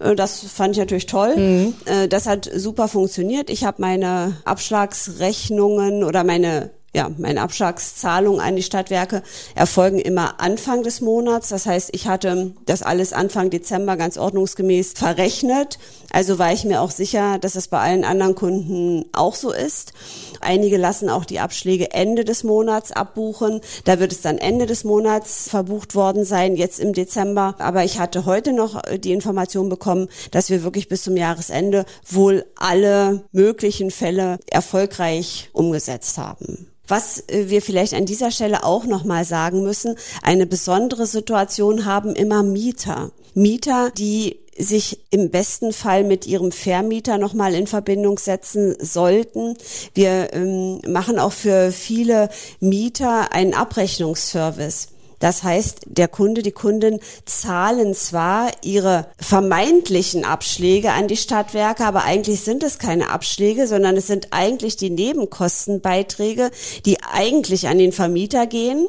Äh, 0.01 0.15
das 0.15 0.41
fand 0.41 0.73
ich 0.73 0.79
natürlich 0.79 1.07
toll. 1.07 1.37
Mhm. 1.37 1.75
Äh, 1.85 2.09
das 2.09 2.27
hat 2.27 2.51
super 2.55 2.89
funktioniert. 2.89 3.51
Ich 3.51 3.65
habe 3.65 3.81
meine 3.81 4.37
Abschlagsrechnungen 4.45 6.05
oder 6.05 6.25
meine 6.25 6.71
ja, 6.95 7.11
meine 7.19 7.43
Abschlagszahlungen 7.43 8.41
an 8.41 8.55
die 8.55 8.63
Stadtwerke 8.63 9.23
erfolgen 9.57 9.99
immer 9.99 10.41
Anfang 10.41 10.85
des 10.85 11.01
Monats. 11.01 11.49
Das 11.49 11.67
heißt, 11.67 11.91
ich 11.93 12.07
hatte 12.07 12.53
das 12.67 12.83
alles 12.83 13.13
Anfang 13.13 13.51
Dezember 13.51 13.97
ganz 13.97 14.17
ordnungsgemäß 14.17 14.93
verrechnet. 14.93 15.81
Also 16.15 16.39
war 16.39 16.53
ich 16.53 16.65
mir 16.65 16.81
auch 16.81 16.93
sicher, 16.93 17.41
dass 17.41 17.57
es 17.57 17.67
bei 17.67 17.81
allen 17.81 18.05
anderen 18.05 18.37
Kunden 18.37 19.05
auch 19.13 19.35
so 19.35 19.51
ist. 19.51 19.95
Einige 20.41 20.77
lassen 20.77 21.11
auch 21.11 21.25
die 21.25 21.41
Abschläge 21.41 21.91
Ende 21.91 22.25
des 22.25 22.45
Monats 22.45 22.93
abbuchen. 22.93 23.61
Da 23.83 23.99
wird 23.99 24.13
es 24.13 24.21
dann 24.21 24.39
Ende 24.39 24.67
des 24.67 24.85
Monats 24.85 25.49
verbucht 25.49 25.97
worden 25.97 26.25
sein, 26.25 26.55
jetzt 26.55 26.79
im 26.79 26.93
Dezember. 26.93 27.57
Aber 27.59 27.83
ich 27.83 27.99
hatte 27.99 28.27
heute 28.27 28.53
noch 28.53 28.81
die 28.97 29.11
Information 29.11 29.69
bekommen, 29.69 30.07
dass 30.31 30.51
wir 30.51 30.63
wirklich 30.63 30.89
bis 30.89 31.03
zum 31.03 31.17
Jahresende 31.17 31.85
wohl 32.09 32.45
alle 32.55 33.25
möglichen 33.33 33.91
Fälle 33.91 34.39
erfolgreich 34.49 35.51
umgesetzt 35.53 36.17
haben. 36.17 36.69
Was 36.87 37.25
äh, 37.29 37.49
wir 37.49 37.61
vielleicht 37.61 37.93
an 37.93 38.07
dieser 38.07 38.31
Stelle 38.31 38.63
auch 38.63 38.85
nochmal 38.85 39.25
sagen 39.25 39.65
müssen, 39.65 39.97
eine 40.23 40.47
besondere 40.47 41.07
Situation 41.07 41.87
haben 41.87 42.15
immer 42.15 42.45
Mieter. 42.45 43.11
Mieter, 43.35 43.91
die 43.91 44.41
sich 44.57 45.01
im 45.11 45.31
besten 45.31 45.73
Fall 45.73 46.05
mit 46.05 46.27
ihrem 46.27 46.53
Vermieter 46.53 47.19
nochmal 47.19 47.55
in 47.55 47.67
Verbindung 47.67 48.19
setzen 48.19 48.77
sollten. 48.81 49.57
Wir 49.95 50.33
ähm, 50.33 50.81
machen 50.87 51.19
auch 51.19 51.33
für 51.33 51.73
viele 51.73 52.29
Mieter 52.61 53.33
einen 53.33 53.55
Abrechnungsservice. 53.55 54.94
Das 55.19 55.43
heißt, 55.43 55.81
der 55.87 56.09
Kunde, 56.09 56.43
die 56.43 56.53
Kundin 56.53 57.01
zahlen 57.25 57.95
zwar 57.95 58.51
ihre 58.63 59.07
vermeintlichen 59.19 60.25
Abschläge 60.25 60.93
an 60.93 61.09
die 61.09 61.17
Stadtwerke, 61.17 61.85
aber 61.85 62.05
eigentlich 62.05 62.41
sind 62.41 62.63
es 62.63 62.79
keine 62.79 63.11
Abschläge, 63.11 63.67
sondern 63.67 63.97
es 63.97 64.07
sind 64.07 64.29
eigentlich 64.31 64.77
die 64.77 64.91
Nebenkostenbeiträge, 64.91 66.51
die 66.85 66.99
eigentlich 67.03 67.69
an 67.69 67.79
den 67.79 67.93
Vermieter 67.93 68.47
gehen, 68.47 68.89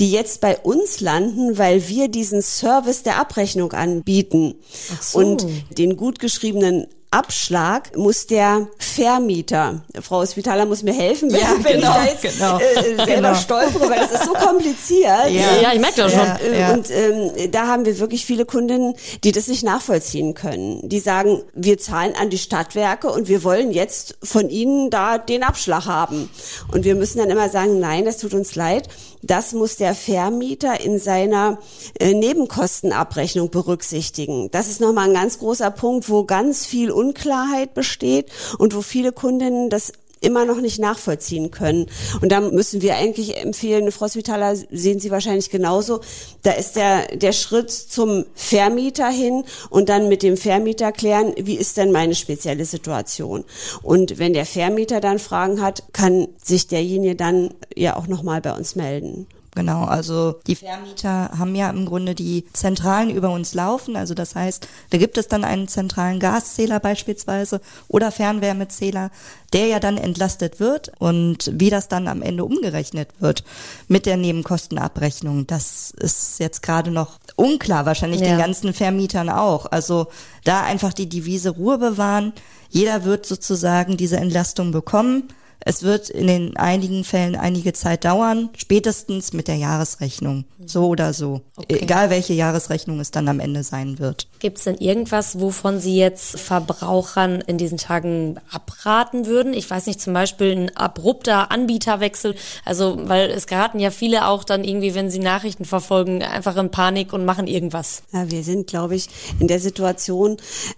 die 0.00 0.10
jetzt 0.10 0.40
bei 0.40 0.58
uns 0.58 1.00
landen, 1.00 1.58
weil 1.58 1.88
wir 1.88 2.08
diesen 2.08 2.42
Service 2.42 3.02
der 3.02 3.18
Abrechnung 3.18 3.72
anbieten. 3.72 4.54
So. 5.00 5.18
Und 5.18 5.46
den 5.76 5.96
gut 5.96 6.18
geschriebenen 6.18 6.86
Abschlag 7.14 7.96
muss 7.96 8.26
der 8.26 8.66
Vermieter, 8.76 9.84
Frau 10.00 10.26
Spitaler 10.26 10.66
muss 10.66 10.82
mir 10.82 10.92
helfen, 10.92 11.30
wenn, 11.32 11.40
ja, 11.40 11.54
wenn 11.62 11.80
genau, 11.80 11.90
ich 11.90 11.94
da 11.94 12.04
jetzt 12.06 12.22
genau, 12.22 12.58
äh, 12.58 12.96
selber 12.96 13.14
genau. 13.14 13.34
stolpere, 13.36 13.88
weil 13.88 14.00
das 14.00 14.12
ist 14.12 14.24
so 14.24 14.32
kompliziert. 14.32 15.30
Ja, 15.30 15.60
ja 15.62 15.72
ich 15.72 15.80
merke 15.80 15.96
das 15.96 16.12
schon. 16.12 16.54
Ja, 16.58 16.72
und 16.72 16.90
ähm, 16.90 17.52
da 17.52 17.68
haben 17.68 17.84
wir 17.84 18.00
wirklich 18.00 18.26
viele 18.26 18.44
Kundinnen, 18.44 18.94
die 19.22 19.30
das 19.30 19.46
nicht 19.46 19.62
nachvollziehen 19.62 20.34
können. 20.34 20.88
Die 20.88 20.98
sagen, 20.98 21.42
wir 21.54 21.78
zahlen 21.78 22.14
an 22.20 22.30
die 22.30 22.38
Stadtwerke 22.38 23.08
und 23.08 23.28
wir 23.28 23.44
wollen 23.44 23.70
jetzt 23.70 24.16
von 24.22 24.50
ihnen 24.50 24.90
da 24.90 25.18
den 25.18 25.44
Abschlag 25.44 25.86
haben. 25.86 26.28
Und 26.72 26.84
wir 26.84 26.96
müssen 26.96 27.18
dann 27.18 27.30
immer 27.30 27.48
sagen, 27.48 27.78
nein, 27.78 28.04
das 28.04 28.18
tut 28.18 28.34
uns 28.34 28.56
leid 28.56 28.88
das 29.26 29.52
muss 29.52 29.76
der 29.76 29.94
Vermieter 29.94 30.80
in 30.80 30.98
seiner 30.98 31.58
äh, 31.98 32.14
Nebenkostenabrechnung 32.14 33.50
berücksichtigen. 33.50 34.50
Das 34.50 34.68
ist 34.68 34.80
nochmal 34.80 35.08
ein 35.08 35.14
ganz 35.14 35.38
großer 35.38 35.70
Punkt, 35.70 36.08
wo 36.08 36.24
ganz 36.24 36.66
viel 36.66 36.90
Unklarheit 36.90 37.74
besteht 37.74 38.30
und 38.58 38.74
wo 38.74 38.82
viele 38.82 39.12
Kundinnen 39.12 39.70
das 39.70 39.92
immer 40.20 40.44
noch 40.44 40.60
nicht 40.60 40.78
nachvollziehen 40.78 41.50
können. 41.50 41.86
Und 42.20 42.32
da 42.32 42.40
müssen 42.40 42.82
wir 42.82 42.96
eigentlich 42.96 43.36
empfehlen, 43.36 43.92
Frau 43.92 44.08
Svitaler, 44.08 44.56
sehen 44.56 45.00
Sie 45.00 45.10
wahrscheinlich 45.10 45.50
genauso, 45.50 46.00
da 46.42 46.52
ist 46.52 46.76
der, 46.76 47.16
der 47.16 47.32
Schritt 47.32 47.70
zum 47.70 48.24
Vermieter 48.34 49.08
hin 49.08 49.44
und 49.70 49.88
dann 49.88 50.08
mit 50.08 50.22
dem 50.22 50.36
Vermieter 50.36 50.92
klären, 50.92 51.34
wie 51.36 51.56
ist 51.56 51.76
denn 51.76 51.92
meine 51.92 52.14
spezielle 52.14 52.64
Situation? 52.64 53.44
Und 53.82 54.18
wenn 54.18 54.32
der 54.32 54.46
Vermieter 54.46 55.00
dann 55.00 55.18
Fragen 55.18 55.60
hat, 55.60 55.92
kann 55.92 56.28
sich 56.42 56.66
derjenige 56.66 57.14
dann 57.16 57.54
ja 57.76 57.96
auch 57.96 58.06
nochmal 58.06 58.40
bei 58.40 58.52
uns 58.52 58.76
melden. 58.76 59.26
Genau, 59.54 59.84
also 59.84 60.40
die 60.48 60.56
Vermieter 60.56 61.30
haben 61.38 61.54
ja 61.54 61.70
im 61.70 61.86
Grunde 61.86 62.16
die 62.16 62.44
Zentralen 62.52 63.10
über 63.10 63.30
uns 63.30 63.54
laufen. 63.54 63.94
Also 63.96 64.12
das 64.12 64.34
heißt, 64.34 64.66
da 64.90 64.98
gibt 64.98 65.16
es 65.16 65.28
dann 65.28 65.44
einen 65.44 65.68
zentralen 65.68 66.18
Gaszähler 66.18 66.80
beispielsweise 66.80 67.60
oder 67.86 68.10
Fernwärmezähler, 68.10 69.10
der 69.52 69.66
ja 69.66 69.78
dann 69.78 69.96
entlastet 69.96 70.58
wird. 70.58 70.90
Und 70.98 71.52
wie 71.54 71.70
das 71.70 71.86
dann 71.86 72.08
am 72.08 72.20
Ende 72.20 72.44
umgerechnet 72.44 73.10
wird 73.20 73.44
mit 73.86 74.06
der 74.06 74.16
Nebenkostenabrechnung, 74.16 75.46
das 75.46 75.92
ist 75.92 76.40
jetzt 76.40 76.62
gerade 76.62 76.90
noch 76.90 77.20
unklar, 77.36 77.86
wahrscheinlich 77.86 78.22
ja. 78.22 78.28
den 78.28 78.38
ganzen 78.38 78.74
Vermietern 78.74 79.28
auch. 79.28 79.66
Also 79.66 80.08
da 80.42 80.64
einfach 80.64 80.92
die 80.92 81.08
Devise 81.08 81.50
Ruhe 81.50 81.78
bewahren. 81.78 82.32
Jeder 82.70 83.04
wird 83.04 83.24
sozusagen 83.24 83.96
diese 83.96 84.16
Entlastung 84.16 84.72
bekommen. 84.72 85.28
Es 85.64 85.82
wird 85.82 86.10
in 86.10 86.26
den 86.26 86.56
einigen 86.56 87.04
Fällen 87.04 87.36
einige 87.36 87.72
Zeit 87.72 88.04
dauern, 88.04 88.50
spätestens 88.56 89.32
mit 89.32 89.48
der 89.48 89.56
Jahresrechnung. 89.56 90.44
So 90.66 90.86
oder 90.86 91.12
so. 91.12 91.42
Okay. 91.56 91.80
Egal 91.82 92.10
welche 92.10 92.32
Jahresrechnung 92.34 93.00
es 93.00 93.10
dann 93.10 93.28
am 93.28 93.40
Ende 93.40 93.62
sein 93.62 93.98
wird. 93.98 94.28
Gibt 94.38 94.58
es 94.58 94.64
denn 94.64 94.76
irgendwas, 94.76 95.40
wovon 95.40 95.80
Sie 95.80 95.96
jetzt 95.96 96.38
Verbrauchern 96.38 97.42
in 97.46 97.58
diesen 97.58 97.78
Tagen 97.78 98.38
abraten 98.50 99.26
würden? 99.26 99.54
Ich 99.54 99.68
weiß 99.68 99.86
nicht, 99.86 100.00
zum 100.00 100.12
Beispiel 100.12 100.52
ein 100.52 100.76
abrupter 100.76 101.50
Anbieterwechsel. 101.50 102.34
Also, 102.64 102.98
weil 103.04 103.30
es 103.30 103.46
geraten 103.46 103.80
ja 103.80 103.90
viele 103.90 104.26
auch 104.26 104.44
dann 104.44 104.64
irgendwie, 104.64 104.94
wenn 104.94 105.10
sie 105.10 105.18
Nachrichten 105.18 105.64
verfolgen, 105.64 106.22
einfach 106.22 106.56
in 106.56 106.70
Panik 106.70 107.12
und 107.12 107.24
machen 107.24 107.46
irgendwas. 107.46 108.02
Ja, 108.12 108.30
wir 108.30 108.42
sind, 108.42 108.66
glaube 108.66 108.96
ich, 108.96 109.08
in 109.38 109.48
der 109.48 109.60
Situation, 109.60 110.36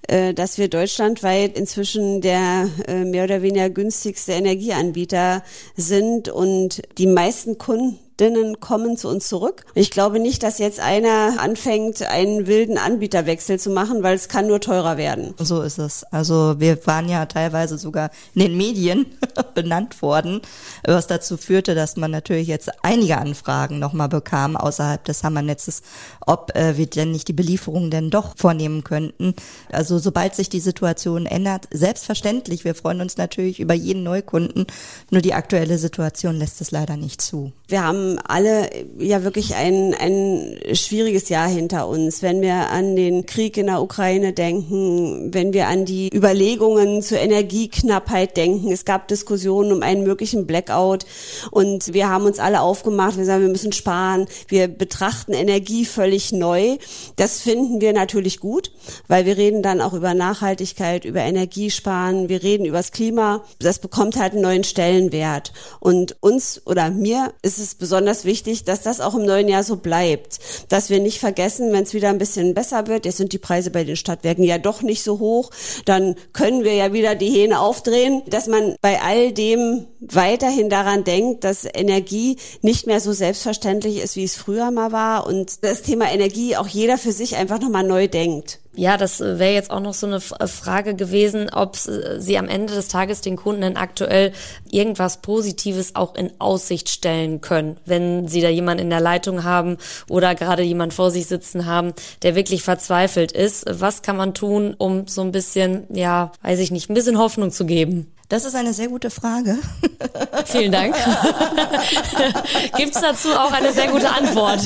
äh, 0.09 0.35
dass 0.35 0.59
wir 0.59 0.68
deutschlandweit 0.68 1.57
inzwischen 1.57 2.20
der 2.20 2.68
äh, 2.87 3.05
mehr 3.05 3.25
oder 3.25 3.42
weniger 3.42 3.70
günstigste 3.70 4.33
Energie 4.33 4.75
Energieanbieter 4.76 5.42
sind 5.76 6.28
und 6.28 6.82
die 6.98 7.06
meisten 7.06 7.58
Kunden 7.58 7.98
Kundinnen 8.16 8.61
kommen 8.61 8.96
zu 8.96 9.09
uns 9.09 9.29
zurück. 9.29 9.64
Ich 9.74 9.90
glaube 9.90 10.20
nicht, 10.20 10.42
dass 10.42 10.59
jetzt 10.59 10.81
einer 10.81 11.37
anfängt, 11.38 12.02
einen 12.02 12.46
wilden 12.46 12.79
Anbieterwechsel 12.79 13.59
zu 13.59 13.70
machen, 13.70 14.02
weil 14.02 14.16
es 14.16 14.29
kann 14.29 14.46
nur 14.46 14.61
teurer 14.61 14.96
werden. 14.96 15.35
So 15.38 15.62
ist 15.62 15.79
es. 15.79 16.05
Also 16.05 16.55
wir 16.59 16.87
waren 16.87 17.09
ja 17.09 17.26
teilweise 17.26 17.79
sogar 17.79 18.11
in 18.35 18.40
den 18.42 18.57
Medien 18.57 19.07
benannt 19.55 20.00
worden, 20.02 20.40
was 20.85 21.07
dazu 21.07 21.37
führte, 21.37 21.74
dass 21.74 21.96
man 21.96 22.11
natürlich 22.11 22.48
jetzt 22.48 22.70
einige 22.83 23.18
Anfragen 23.18 23.79
nochmal 23.79 24.09
bekam 24.09 24.57
außerhalb 24.57 25.05
des 25.05 25.22
Hammernetzes, 25.22 25.83
ob 26.26 26.57
äh, 26.57 26.76
wir 26.76 26.87
denn 26.87 27.12
nicht 27.12 27.29
die 27.29 27.33
Belieferung 27.33 27.90
denn 27.90 28.11
doch 28.11 28.37
vornehmen 28.37 28.83
könnten. 28.85 29.35
Also 29.70 29.98
sobald 29.98 30.35
sich 30.35 30.48
die 30.48 30.61
Situation 30.61 31.26
ändert, 31.26 31.68
selbstverständlich, 31.70 32.64
wir 32.64 32.74
freuen 32.74 33.00
uns 33.00 33.16
natürlich 33.16 33.61
über 33.61 33.74
jeden 33.74 34.02
Neukunden, 34.02 34.66
nur 35.11 35.20
die 35.20 35.35
aktuelle 35.35 35.79
Situation 35.79 36.37
lässt 36.37 36.61
es 36.61 36.70
leider 36.70 36.96
nicht 36.96 37.20
zu. 37.20 37.52
Wir 37.68 37.85
haben 37.85 38.06
alle 38.25 38.69
ja 38.99 39.25
wirklich 39.25 39.55
ein, 39.55 39.95
ein 39.95 40.59
schwieriges 40.73 41.29
Jahr 41.29 41.49
hinter 41.49 41.88
uns. 41.88 42.23
Wenn 42.23 42.40
wir 42.40 42.71
an 42.71 42.97
den 42.97 43.27
Krieg 43.27 43.57
in 43.57 43.66
der 43.66 43.83
Ukraine 43.83 44.33
denken, 44.33 45.35
wenn 45.35 45.53
wir 45.53 45.69
an 45.69 45.85
die 45.85 46.11
Überlegungen 46.14 47.03
zur 47.03 47.19
Energieknappheit 47.19 48.37
denken. 48.37 48.71
Es 48.71 48.85
gab 48.85 49.09
Diskussionen 49.09 49.73
um 49.73 49.83
einen 49.83 50.05
möglichen 50.05 50.47
Blackout 50.47 51.07
und 51.51 51.92
wir 51.92 52.09
haben 52.09 52.25
uns 52.25 52.38
alle 52.38 52.61
aufgemacht. 52.61 53.16
Wir 53.16 53.25
sagen, 53.25 53.42
wir 53.42 53.51
müssen 53.51 53.73
sparen. 53.73 54.27
Wir 54.49 54.69
betrachten 54.69 55.33
Energie 55.33 55.85
völlig 55.85 56.33
neu. 56.33 56.77
Das 57.16 57.40
finden 57.40 57.81
wir 57.81 57.92
natürlich 57.92 58.40
gut, 58.40 58.71
weil 59.09 59.27
wir 59.27 59.37
reden 59.37 59.62
dann 59.62 59.81
auch 59.81 59.92
über 59.92 60.14
Nachhaltigkeit, 60.14 61.05
über 61.05 61.21
Energiesparen. 61.21 62.29
Wir 62.29 62.42
reden 62.42 62.66
über 62.66 62.79
das 62.79 62.92
Klima. 62.92 63.45
Das 63.59 63.79
bekommt 63.79 64.16
halt 64.16 64.33
einen 64.33 64.42
neuen 64.42 64.64
Stellenwert. 64.64 65.53
Und 65.81 66.16
uns 66.21 66.62
oder 66.66 66.90
mir 66.90 67.33
ist 67.42 67.59
es 67.59 67.75
besonders 67.75 67.95
besonders 67.96 68.26
wichtig, 68.26 68.64
dass 68.64 68.82
das 68.82 69.00
auch 69.00 69.14
im 69.14 69.24
neuen 69.24 69.48
Jahr 69.48 69.62
so 69.62 69.76
bleibt. 69.76 70.38
Dass 70.68 70.90
wir 70.90 71.00
nicht 71.00 71.18
vergessen, 71.18 71.72
wenn 71.72 71.85
es 71.85 71.94
wieder 71.94 72.11
ein 72.11 72.18
bisschen 72.18 72.52
besser 72.52 72.87
wird, 72.88 73.06
jetzt 73.06 73.16
sind 73.16 73.32
die 73.32 73.38
Preise 73.38 73.70
bei 73.70 73.85
den 73.85 73.96
Stadtwerken 73.96 74.44
ja 74.44 74.59
doch 74.59 74.82
nicht 74.82 75.02
so 75.02 75.18
hoch, 75.18 75.50
dann 75.87 76.14
können 76.35 76.62
wir 76.62 76.74
ja 76.74 76.92
wieder 76.92 77.14
die 77.14 77.30
Hähne 77.30 77.59
aufdrehen, 77.59 78.22
dass 78.26 78.48
man 78.48 78.76
bei 78.82 79.00
all 79.00 79.32
dem 79.32 79.87
weiterhin 80.00 80.68
daran 80.68 81.04
denkt, 81.04 81.44
dass 81.44 81.64
Energie 81.64 82.37
nicht 82.61 82.87
mehr 82.87 83.00
so 83.00 83.14
selbstverständlich 83.14 84.02
ist, 84.02 84.14
wie 84.16 84.24
es 84.24 84.37
früher 84.37 84.70
mal 84.70 84.92
war 84.92 85.26
und 85.26 85.64
das 85.64 85.80
Thema 85.80 86.12
Energie 86.12 86.56
auch 86.56 86.68
jeder 86.68 86.98
für 86.98 87.12
sich 87.12 87.37
einfach 87.37 87.61
nochmal 87.61 87.85
neu 87.85 88.09
denkt. 88.09 88.61
Ja, 88.76 88.98
das 88.98 89.20
äh, 89.22 89.38
wäre 89.38 89.54
jetzt 89.54 89.70
auch 89.70 89.80
noch 89.80 89.94
so 89.94 90.06
eine 90.06 90.16
äh, 90.16 90.46
Frage 90.46 90.94
gewesen, 90.94 91.48
ob 91.50 91.76
äh, 91.88 92.20
Sie 92.20 92.36
am 92.36 92.46
Ende 92.46 92.74
des 92.74 92.88
Tages 92.88 93.22
den 93.22 93.36
Kunden 93.36 93.62
denn 93.62 93.76
aktuell 93.76 94.32
irgendwas 94.70 95.22
Positives 95.22 95.94
auch 95.94 96.14
in 96.14 96.30
Aussicht 96.38 96.90
stellen 96.90 97.40
können, 97.40 97.78
wenn 97.86 98.28
Sie 98.28 98.42
da 98.42 98.50
jemanden 98.50 98.84
in 98.84 98.90
der 98.90 99.00
Leitung 99.00 99.44
haben 99.44 99.78
oder 100.10 100.34
gerade 100.34 100.62
jemand 100.62 100.92
vor 100.92 101.10
sich 101.10 101.26
sitzen 101.26 101.64
haben, 101.64 101.94
der 102.22 102.36
wirklich 102.36 102.62
verzweifelt 102.62 103.32
ist. 103.32 103.64
Was 103.68 104.02
kann 104.02 104.16
man 104.16 104.34
tun, 104.34 104.74
um 104.76 105.08
so 105.08 105.22
ein 105.22 105.32
bisschen, 105.32 105.84
ja, 105.88 106.32
weiß 106.42 106.60
ich 106.60 106.70
nicht, 106.70 106.90
ein 106.90 106.94
bisschen 106.94 107.18
Hoffnung 107.18 107.50
zu 107.50 107.64
geben? 107.64 108.12
Das 108.28 108.44
ist 108.44 108.56
eine 108.56 108.74
sehr 108.74 108.88
gute 108.88 109.10
Frage. 109.10 109.56
Vielen 110.46 110.72
Dank. 110.72 110.96
Gibt 112.76 112.94
es 112.94 113.00
dazu 113.00 113.28
auch 113.30 113.52
eine 113.52 113.72
sehr 113.72 113.88
gute 113.88 114.10
Antwort? 114.10 114.60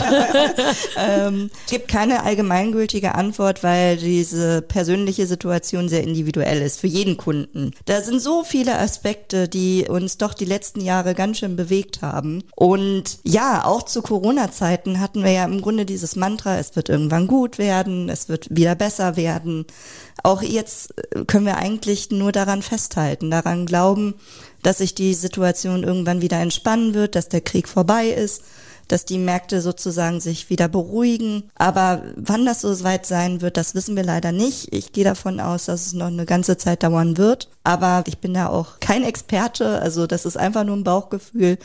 ähm, 0.96 1.50
gibt 1.68 1.88
keine 1.88 2.22
allgemeingültige 2.22 3.14
Antwort, 3.14 3.62
weil 3.62 3.98
diese 3.98 4.62
persönliche 4.62 5.26
Situation 5.26 5.90
sehr 5.90 6.02
individuell 6.02 6.62
ist 6.62 6.80
für 6.80 6.86
jeden 6.86 7.18
Kunden. 7.18 7.72
Da 7.84 8.00
sind 8.00 8.20
so 8.20 8.44
viele 8.44 8.78
Aspekte, 8.78 9.46
die 9.46 9.86
uns 9.88 10.16
doch 10.16 10.32
die 10.32 10.46
letzten 10.46 10.80
Jahre 10.80 11.14
ganz 11.14 11.38
schön 11.38 11.56
bewegt 11.56 12.00
haben. 12.00 12.42
Und 12.56 13.18
ja, 13.24 13.64
auch 13.66 13.82
zu 13.82 14.00
Corona-Zeiten 14.00 15.00
hatten 15.00 15.22
wir 15.22 15.32
ja 15.32 15.44
im 15.44 15.60
Grunde 15.60 15.84
dieses 15.84 16.16
Mantra, 16.16 16.58
es 16.58 16.76
wird 16.76 16.88
irgendwann 16.88 17.26
gut 17.26 17.58
werden, 17.58 18.08
es 18.08 18.30
wird 18.30 18.46
wieder 18.50 18.74
besser 18.74 19.16
werden. 19.16 19.66
Auch 20.22 20.42
jetzt 20.42 20.94
können 21.26 21.46
wir 21.46 21.56
eigentlich 21.56 22.10
nur 22.10 22.32
daran 22.32 22.62
festhalten, 22.62 23.30
daran 23.30 23.49
daran 23.50 23.66
glauben, 23.66 24.14
dass 24.62 24.78
sich 24.78 24.94
die 24.94 25.14
Situation 25.14 25.82
irgendwann 25.82 26.22
wieder 26.22 26.38
entspannen 26.38 26.94
wird, 26.94 27.14
dass 27.14 27.28
der 27.28 27.40
Krieg 27.40 27.68
vorbei 27.68 28.08
ist, 28.08 28.42
dass 28.88 29.04
die 29.04 29.18
Märkte 29.18 29.60
sozusagen 29.60 30.20
sich 30.20 30.50
wieder 30.50 30.68
beruhigen. 30.68 31.44
Aber 31.54 32.02
wann 32.16 32.44
das 32.44 32.60
so 32.60 32.82
weit 32.82 33.06
sein 33.06 33.40
wird, 33.40 33.56
das 33.56 33.74
wissen 33.74 33.96
wir 33.96 34.02
leider 34.02 34.32
nicht. 34.32 34.72
Ich 34.72 34.92
gehe 34.92 35.04
davon 35.04 35.40
aus, 35.40 35.66
dass 35.66 35.86
es 35.86 35.92
noch 35.92 36.08
eine 36.08 36.26
ganze 36.26 36.56
Zeit 36.56 36.82
dauern 36.82 37.16
wird. 37.16 37.48
Aber 37.62 38.02
ich 38.06 38.18
bin 38.18 38.34
da 38.34 38.48
auch 38.48 38.80
kein 38.80 39.04
Experte, 39.04 39.80
also 39.80 40.06
das 40.06 40.26
ist 40.26 40.36
einfach 40.36 40.64
nur 40.64 40.76
ein 40.76 40.84
Bauchgefühl. 40.84 41.58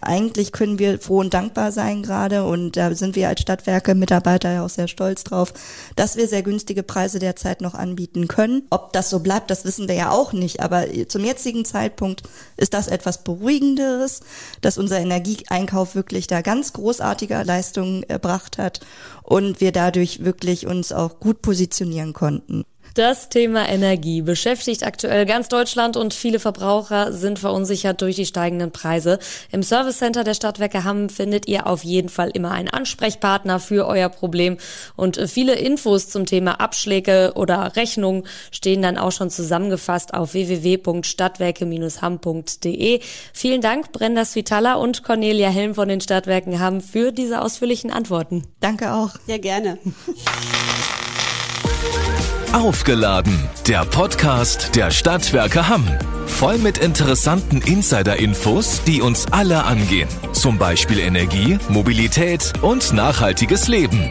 Eigentlich 0.00 0.52
können 0.52 0.78
wir 0.78 0.98
froh 0.98 1.20
und 1.20 1.34
dankbar 1.34 1.72
sein 1.72 2.02
gerade 2.02 2.44
und 2.44 2.76
da 2.76 2.94
sind 2.94 3.16
wir 3.16 3.28
als 3.28 3.40
Stadtwerke 3.40 3.94
Mitarbeiter 3.94 4.52
ja 4.52 4.64
auch 4.64 4.70
sehr 4.70 4.88
stolz 4.88 5.24
drauf, 5.24 5.52
dass 5.96 6.16
wir 6.16 6.28
sehr 6.28 6.42
günstige 6.42 6.82
Preise 6.82 7.18
derzeit 7.18 7.60
noch 7.60 7.74
anbieten 7.74 8.28
können. 8.28 8.62
Ob 8.70 8.92
das 8.92 9.10
so 9.10 9.20
bleibt, 9.20 9.50
das 9.50 9.64
wissen 9.64 9.88
wir 9.88 9.94
ja 9.94 10.10
auch 10.10 10.32
nicht, 10.32 10.60
aber 10.60 10.84
zum 11.08 11.24
jetzigen 11.24 11.64
Zeitpunkt 11.64 12.22
ist 12.56 12.74
das 12.74 12.88
etwas 12.88 13.24
Beruhigenderes, 13.24 14.20
dass 14.60 14.78
unser 14.78 14.98
Energieeinkauf 14.98 15.94
wirklich 15.94 16.26
da 16.26 16.40
ganz 16.40 16.72
großartige 16.72 17.42
Leistungen 17.42 18.02
erbracht 18.04 18.58
hat 18.58 18.80
und 19.22 19.60
wir 19.60 19.72
dadurch 19.72 20.24
wirklich 20.24 20.66
uns 20.66 20.92
auch 20.92 21.20
gut 21.20 21.42
positionieren 21.42 22.12
konnten. 22.12 22.64
Das 22.96 23.28
Thema 23.28 23.68
Energie 23.68 24.22
beschäftigt 24.22 24.82
aktuell 24.82 25.24
ganz 25.26 25.48
Deutschland 25.48 25.98
und 25.98 26.14
viele 26.14 26.38
Verbraucher 26.38 27.12
sind 27.12 27.38
verunsichert 27.38 28.00
durch 28.00 28.16
die 28.16 28.24
steigenden 28.24 28.72
Preise. 28.72 29.18
Im 29.52 29.62
Service 29.62 29.98
Center 29.98 30.24
der 30.24 30.32
Stadtwerke 30.32 30.82
Hamm 30.82 31.10
findet 31.10 31.46
ihr 31.46 31.66
auf 31.66 31.84
jeden 31.84 32.08
Fall 32.08 32.30
immer 32.30 32.52
einen 32.52 32.70
Ansprechpartner 32.70 33.60
für 33.60 33.86
euer 33.86 34.08
Problem 34.08 34.56
und 34.96 35.20
viele 35.28 35.56
Infos 35.56 36.08
zum 36.08 36.24
Thema 36.24 36.58
Abschläge 36.58 37.32
oder 37.34 37.76
Rechnungen 37.76 38.26
stehen 38.50 38.80
dann 38.80 38.96
auch 38.96 39.12
schon 39.12 39.28
zusammengefasst 39.28 40.14
auf 40.14 40.32
www.stadtwerke-hamm.de. 40.32 43.00
Vielen 43.34 43.60
Dank 43.60 43.92
Brenda 43.92 44.24
Svitala 44.24 44.76
und 44.76 45.02
Cornelia 45.02 45.50
Helm 45.50 45.74
von 45.74 45.90
den 45.90 46.00
Stadtwerken 46.00 46.60
Hamm 46.60 46.80
für 46.80 47.12
diese 47.12 47.42
ausführlichen 47.42 47.90
Antworten. 47.90 48.44
Danke 48.60 48.94
auch. 48.94 49.10
Sehr 49.26 49.38
gerne. 49.38 49.76
Aufgeladen, 52.56 53.38
der 53.68 53.84
Podcast 53.84 54.74
der 54.76 54.90
Stadtwerke 54.90 55.68
Hamm. 55.68 55.86
Voll 56.26 56.56
mit 56.56 56.78
interessanten 56.78 57.60
Insider-Infos, 57.60 58.82
die 58.84 59.02
uns 59.02 59.26
alle 59.30 59.64
angehen. 59.64 60.08
Zum 60.32 60.56
Beispiel 60.56 61.00
Energie, 61.00 61.58
Mobilität 61.68 62.54
und 62.62 62.94
nachhaltiges 62.94 63.68
Leben. 63.68 64.10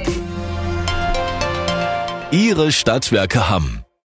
Ihre 2.30 2.72
Stadtwerke 2.72 3.50
Hamm. 3.50 3.85